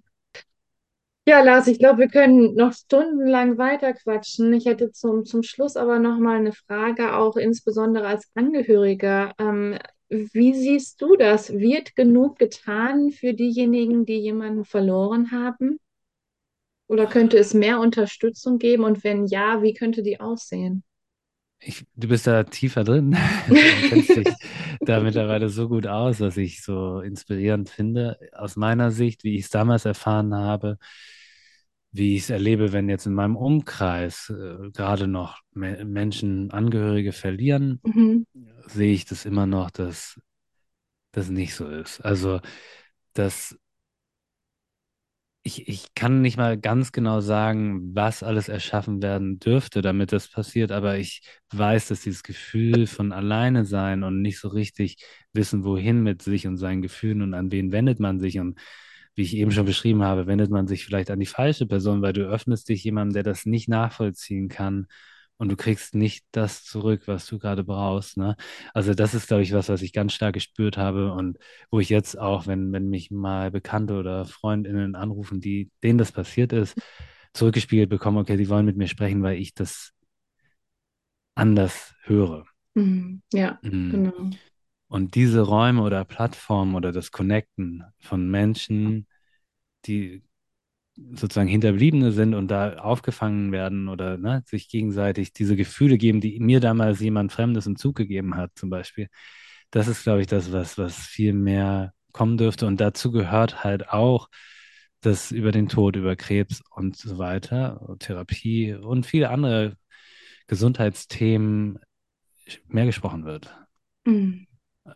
[1.26, 4.52] Ja, Lars, ich glaube, wir können noch stundenlang weiterquatschen.
[4.52, 9.32] Ich hätte zum, zum Schluss aber noch mal eine Frage, auch insbesondere als Angehöriger.
[9.40, 9.80] Ähm,
[10.34, 11.52] wie siehst du das?
[11.54, 15.80] Wird genug getan für diejenigen, die jemanden verloren haben?
[16.88, 18.84] Oder könnte es mehr Unterstützung geben?
[18.84, 20.84] Und wenn ja, wie könnte die aussehen?
[21.60, 23.16] Ich, du bist da tiefer drin
[23.48, 23.58] und
[23.90, 24.34] kennst dich
[24.82, 28.20] da mittlerweile so gut aus, was ich so inspirierend finde.
[28.34, 30.78] Aus meiner Sicht, wie ich es damals erfahren habe,
[31.94, 37.14] wie ich es erlebe, wenn jetzt in meinem Umkreis äh, gerade noch Me Menschen Angehörige
[37.14, 38.26] verlieren, Mhm.
[38.68, 40.20] sehe ich das immer noch, dass
[41.14, 42.02] das nicht so ist.
[42.02, 42.42] Also,
[43.14, 43.58] dass
[45.46, 50.30] ich, ich kann nicht mal ganz genau sagen, was alles erschaffen werden dürfte, damit das
[50.30, 51.22] passiert, aber ich
[51.52, 54.98] weiß, dass dieses Gefühl von alleine sein und nicht so richtig
[55.34, 58.58] wissen, wohin mit sich und seinen Gefühlen und an wen wendet man sich und
[59.16, 62.14] wie ich eben schon beschrieben habe, wendet man sich vielleicht an die falsche Person, weil
[62.14, 64.88] du öffnest dich jemandem, der das nicht nachvollziehen kann
[65.38, 68.36] und du kriegst nicht das zurück, was du gerade brauchst, ne?
[68.74, 71.38] Also das ist, glaube ich, was, was ich ganz stark gespürt habe und
[71.72, 76.12] wo ich jetzt auch, wenn, wenn mich mal Bekannte oder Freundinnen anrufen, die, denen das
[76.12, 76.76] passiert ist,
[77.34, 79.92] zurückgespiegelt bekommen, okay, die wollen mit mir sprechen, weil ich das
[81.36, 82.46] anders höre.
[82.76, 83.22] Mhm.
[83.34, 83.90] Ja, Mm.
[83.90, 84.30] genau.
[84.94, 89.08] Und diese Räume oder Plattformen oder das Connecten von Menschen,
[89.88, 90.22] die
[91.16, 96.40] sozusagen Hinterbliebene sind und da aufgefangen werden oder ne, sich gegenseitig diese Gefühle geben, die
[96.40, 99.08] mir damals jemand Fremdes im Zug gegeben hat, zum Beispiel.
[99.72, 102.68] Das ist, glaube ich, das, was, was viel mehr kommen dürfte.
[102.68, 104.30] Und dazu gehört halt auch,
[105.02, 109.76] dass über den Tod, über Krebs und so weiter, Therapie und viele andere
[110.46, 111.80] Gesundheitsthemen
[112.68, 113.58] mehr gesprochen wird.
[114.06, 114.46] Mhm.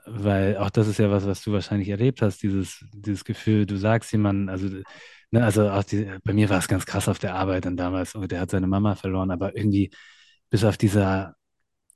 [0.05, 3.77] Weil auch das ist ja was, was du wahrscheinlich erlebt hast, dieses, dieses Gefühl, du
[3.77, 4.67] sagst jemandem, also,
[5.31, 8.13] ne, also auch die, bei mir war es ganz krass auf der Arbeit dann damals,
[8.15, 9.89] oh, der hat seine Mama verloren, aber irgendwie
[10.49, 11.35] bis auf dieser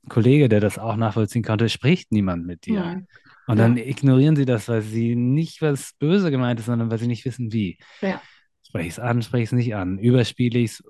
[0.08, 2.80] Kollege, der das auch nachvollziehen konnte, spricht niemand mit dir.
[2.80, 3.06] Nein.
[3.46, 3.64] Und Ja.
[3.64, 7.24] dann ignorieren sie das, weil sie nicht was böse gemeint ist, sondern weil sie nicht
[7.24, 7.78] wissen, wie.
[8.00, 8.22] Ja.
[8.66, 10.82] Spreche ich es an, spreche ich es nicht an, überspiele ich es,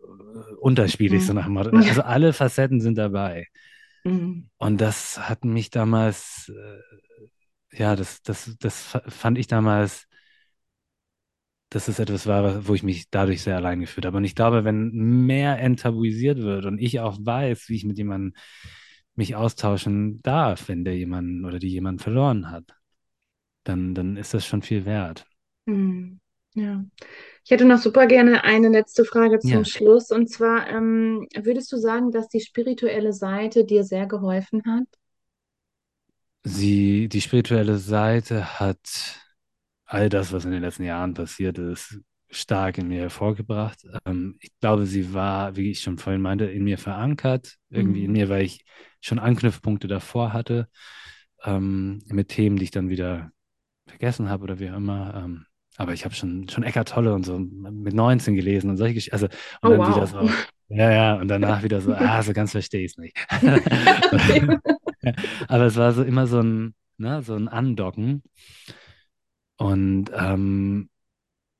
[0.60, 1.38] unterspiele ich es so Mhm.
[1.38, 1.76] nach dem Motto.
[1.76, 1.88] Ja.
[1.88, 3.48] Also alle Facetten sind dabei.
[4.04, 4.48] Mhm.
[4.58, 10.08] Und das hat mich damals, äh, ja, das, das, das fa- fand ich damals,
[11.70, 14.16] dass es etwas war, wo ich mich dadurch sehr allein gefühlt habe.
[14.18, 18.34] Und ich glaube, wenn mehr enttabuisiert wird und ich auch weiß, wie ich mit jemandem
[19.14, 22.64] mich austauschen darf, wenn der jemanden oder die jemanden verloren hat,
[23.64, 25.26] dann, dann ist das schon viel wert.
[25.66, 26.21] Mhm.
[26.54, 26.84] Ja.
[27.44, 29.66] Ich hätte noch super gerne eine letzte Frage zum Ja.
[29.66, 30.10] Schluss.
[30.10, 34.86] Und zwar, ähm, würdest du sagen, dass die spirituelle Seite dir sehr geholfen hat?
[36.44, 39.20] Sie, die spirituelle Seite hat
[39.86, 41.98] all das, was in den letzten Jahren passiert ist,
[42.30, 43.86] stark in mir hervorgebracht.
[44.06, 48.12] Ähm, ich glaube, sie war, wie ich schon vorhin meinte, in mir verankert, irgendwie in
[48.12, 48.12] Mhm.
[48.12, 48.64] mir, weil ich
[49.00, 50.68] schon Anknüpfpunkte davor hatte,
[51.44, 53.32] ähm, mit Themen, die ich dann wieder
[53.86, 55.14] vergessen habe oder wie auch immer.
[55.24, 55.46] Ähm,
[55.76, 59.14] aber ich habe schon, schon Eckart Tolle und so mit 19 gelesen und solche Geschichten.
[59.14, 59.26] Also,
[59.62, 60.10] und Oh, dann wieder wow.
[60.10, 60.30] so,
[60.68, 63.16] ja, ja, und danach wieder so, ah, so ganz verstehe ich es nicht.
[65.48, 68.22] Aber es war so immer so ein, ne, so ein Andocken.
[69.56, 70.90] Und ähm,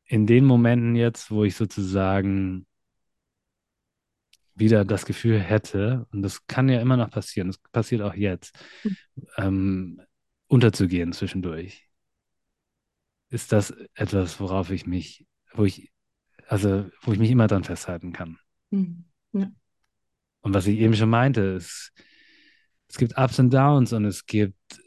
[0.07, 2.67] in den Momenten jetzt, wo ich sozusagen
[4.55, 8.55] wieder das Gefühl hätte, und das kann ja immer noch passieren, das passiert auch jetzt,
[9.37, 10.01] ähm,
[10.49, 11.89] unterzugehen zwischendurch,
[13.33, 15.91] ist das etwas, worauf ich mich, wo ich,
[16.49, 18.39] also wo ich mich immer dran festhalten kann.
[18.71, 19.05] Mhm.
[19.33, 19.51] Ja.
[20.43, 21.93] Und was ich eben schon meinte, es,
[22.89, 24.83] es gibt Ups und Downs und es gibt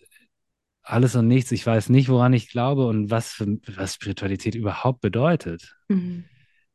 [0.84, 1.52] alles und nichts.
[1.52, 5.76] Ich weiß nicht, woran ich glaube und was, für, was Spiritualität überhaupt bedeutet.
[5.88, 6.26] Mhm.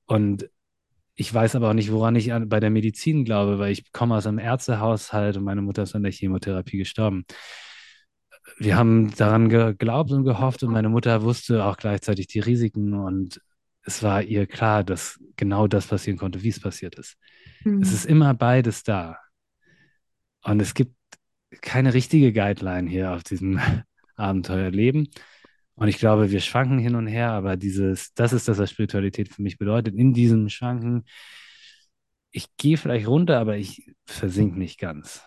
[0.07, 0.51] Und
[1.15, 4.17] ich weiß aber auch nicht, woran ich an, bei der Medizin glaube, weil ich komme
[4.17, 7.27] aus einem Ärztehaushalt und meine Mutter ist an der Chemotherapie gestorben.
[8.61, 13.41] Wir haben daran geglaubt und gehofft und meine Mutter wusste auch gleichzeitig die Risiken und
[13.83, 17.17] es war ihr klar, dass genau das passieren konnte, wie es passiert ist.
[17.65, 17.81] Mhm.
[17.81, 19.17] Es ist immer beides da.
[20.45, 20.95] Und es gibt
[21.63, 23.59] keine richtige Guideline hier auf diesem
[24.17, 25.09] Abenteuerleben.
[25.77, 29.31] Und ich glaube, wir schwanken hin und her, aber dieses, das ist das, was Spiritualität
[29.31, 29.95] für mich bedeutet.
[29.95, 31.05] In diesem Schwanken,
[32.31, 35.23] ich gehe vielleicht runter, aber ich versink nicht ganz,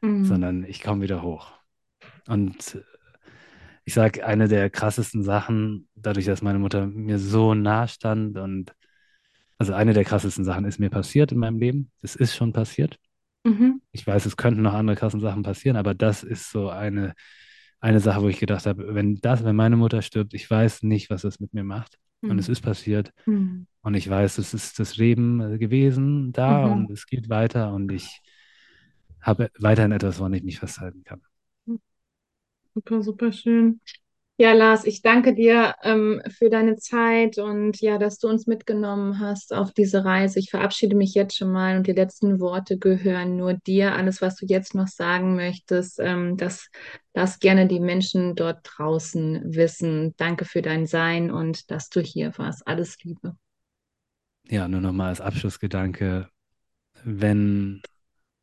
[0.00, 0.24] Mhm.
[0.24, 1.57] sondern ich komme wieder hoch.
[2.28, 2.78] Und
[3.84, 8.72] ich sage, eine der krassesten Sachen, dadurch, dass meine Mutter mir so nah stand und
[9.58, 11.90] also eine der krassesten Sachen ist mir passiert in meinem Leben.
[12.02, 12.98] Es ist schon passiert.
[13.44, 13.80] Mhm.
[13.92, 17.14] Ich weiß, es könnten noch andere krassen Sachen passieren, aber das ist so eine,
[17.80, 21.10] eine Sache, wo ich gedacht habe, wenn das, wenn meine Mutter stirbt, ich weiß nicht,
[21.10, 21.98] was das mit mir macht.
[22.20, 22.52] Und es Mhm.
[22.52, 23.12] ist passiert.
[23.26, 23.66] Mhm.
[23.80, 26.72] Und ich weiß, es ist das Leben äh, gewesen da Mhm.
[26.72, 28.20] und es geht weiter und ich
[29.20, 31.22] habe weiterhin etwas, woran ich mich festhalten kann.
[32.78, 33.80] Super, super schön.
[34.36, 39.18] Ja, Lars, ich danke dir ähm, für deine Zeit und ja, dass du uns mitgenommen
[39.18, 40.38] hast auf diese Reise.
[40.38, 43.96] Ich verabschiede mich jetzt schon mal und die letzten Worte gehören nur dir.
[43.96, 46.70] Alles, was du jetzt noch sagen möchtest, ähm, das
[47.14, 50.14] lass gerne die Menschen dort draußen wissen.
[50.18, 52.64] Danke für dein Sein und dass du hier warst.
[52.64, 53.36] Alles Liebe.
[54.48, 56.28] Ja, nur nochmal als Abschlussgedanke,
[57.02, 57.82] wenn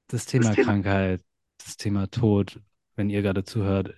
[0.08, 1.22] das Thema Krankheit,
[1.58, 2.60] das Thema Tod,
[2.96, 3.94] wenn ihr gerade zuhört,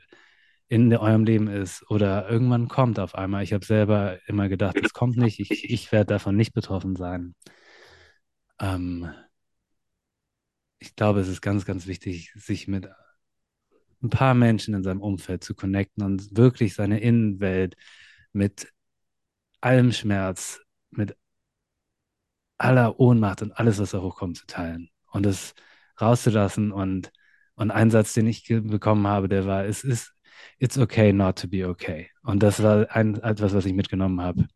[0.69, 3.43] in eurem Leben ist oder irgendwann kommt auf einmal.
[3.43, 7.35] Ich habe selber immer gedacht, es kommt nicht, ich, ich werde davon nicht betroffen sein.
[8.59, 9.09] Ähm,
[10.79, 12.89] ich glaube, es ist ganz, ganz wichtig, sich mit
[14.03, 17.75] ein paar Menschen in seinem Umfeld zu connecten und wirklich seine Innenwelt
[18.33, 18.71] mit
[19.61, 20.61] allem Schmerz,
[20.91, 21.17] mit
[22.57, 25.53] aller Ohnmacht und alles, was da hochkommt, zu teilen und es
[26.01, 26.71] rauszulassen.
[26.71, 27.11] Und,
[27.55, 30.13] und ein Satz, den ich bekommen habe, der war, es ist,
[30.59, 32.09] it's okay not to be okay.
[32.23, 34.47] Und das war ein, etwas, was ich mitgenommen habe.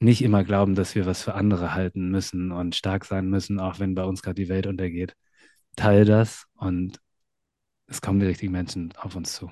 [0.00, 3.78] Nicht immer glauben, dass wir was für andere halten müssen und stark sein müssen, auch
[3.80, 5.14] wenn bei uns gerade die Welt untergeht.
[5.76, 7.00] Teil das und
[7.86, 9.50] es kommen die richtigen Menschen auf uns zu.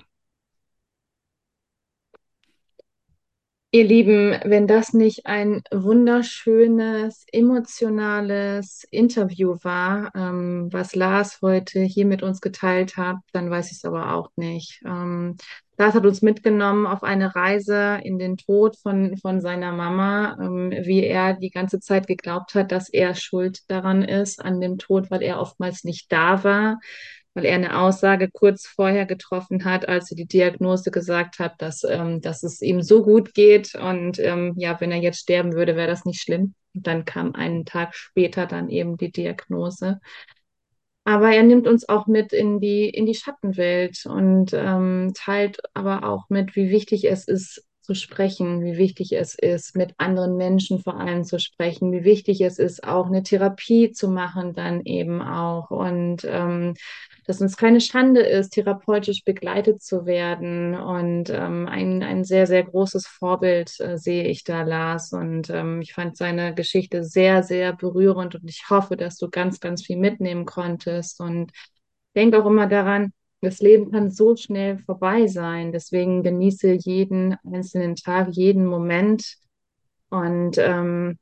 [3.71, 12.07] Ihr Lieben, wenn das nicht ein wunderschönes, emotionales Interview war, ähm, was Lars heute hier
[12.07, 14.81] mit uns geteilt hat, dann weiß ich es aber auch nicht.
[14.87, 15.37] Ähm,
[15.77, 20.71] Lars hat uns mitgenommen auf eine Reise in den Tod von, von seiner Mama, ähm,
[20.71, 25.11] wie er die ganze Zeit geglaubt hat, dass er schuld daran ist, an dem Tod,
[25.11, 26.79] weil er oftmals nicht da war
[27.39, 31.85] weil er eine Aussage kurz vorher getroffen hat, als er die Diagnose gesagt hat, dass,
[31.85, 35.77] ähm, dass es ihm so gut geht und ähm, ja, wenn er jetzt sterben würde,
[35.77, 36.53] wäre das nicht schlimm.
[36.75, 40.01] Und dann kam einen Tag später dann eben die Diagnose.
[41.05, 46.03] Aber er nimmt uns auch mit in die, in die Schattenwelt und ähm, teilt aber
[46.03, 50.77] auch mit, wie wichtig es ist, zu sprechen, wie wichtig es ist, mit anderen Menschen
[50.77, 55.23] vor allem zu sprechen, wie wichtig es ist, auch eine Therapie zu machen, dann eben
[55.23, 55.71] auch.
[55.71, 56.75] Und ähm,
[57.25, 60.75] dass uns keine Schande ist, therapeutisch begleitet zu werden.
[60.75, 65.11] Und ähm, ein, ein sehr, sehr großes Vorbild äh, sehe ich da, Lars.
[65.11, 69.59] Und ähm, ich fand seine Geschichte sehr, sehr berührend und ich hoffe, dass du ganz,
[69.59, 71.21] ganz viel mitnehmen konntest.
[71.21, 71.51] Und
[72.15, 75.71] denk auch immer daran, das Leben kann so schnell vorbei sein.
[75.71, 79.37] Deswegen genieße jeden einzelnen Tag, jeden Moment.
[80.09, 81.17] Und ähm,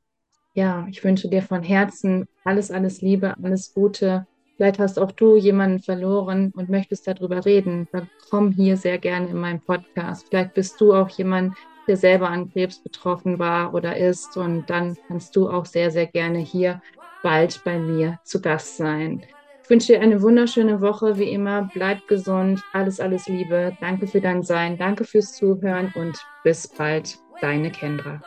[0.54, 4.26] ja, ich wünsche dir von Herzen alles, alles Liebe, alles Gute.
[4.56, 7.86] Vielleicht hast auch du jemanden verloren und möchtest darüber reden.
[7.92, 10.26] Dann komm hier sehr gerne in meinen Podcast.
[10.28, 11.54] Vielleicht bist du auch jemand,
[11.86, 14.36] der selber an Krebs betroffen war oder ist.
[14.36, 16.82] Und dann kannst du auch sehr, sehr gerne hier
[17.22, 19.22] bald bei mir zu Gast sein.
[19.68, 21.68] Ich wünsche dir eine wunderschöne Woche, wie immer.
[21.74, 22.64] Bleib gesund.
[22.72, 23.76] Alles, alles Liebe.
[23.82, 24.78] Danke für dein Sein.
[24.78, 27.18] Danke fürs Zuhören und bis bald.
[27.42, 28.22] Deine Kendra.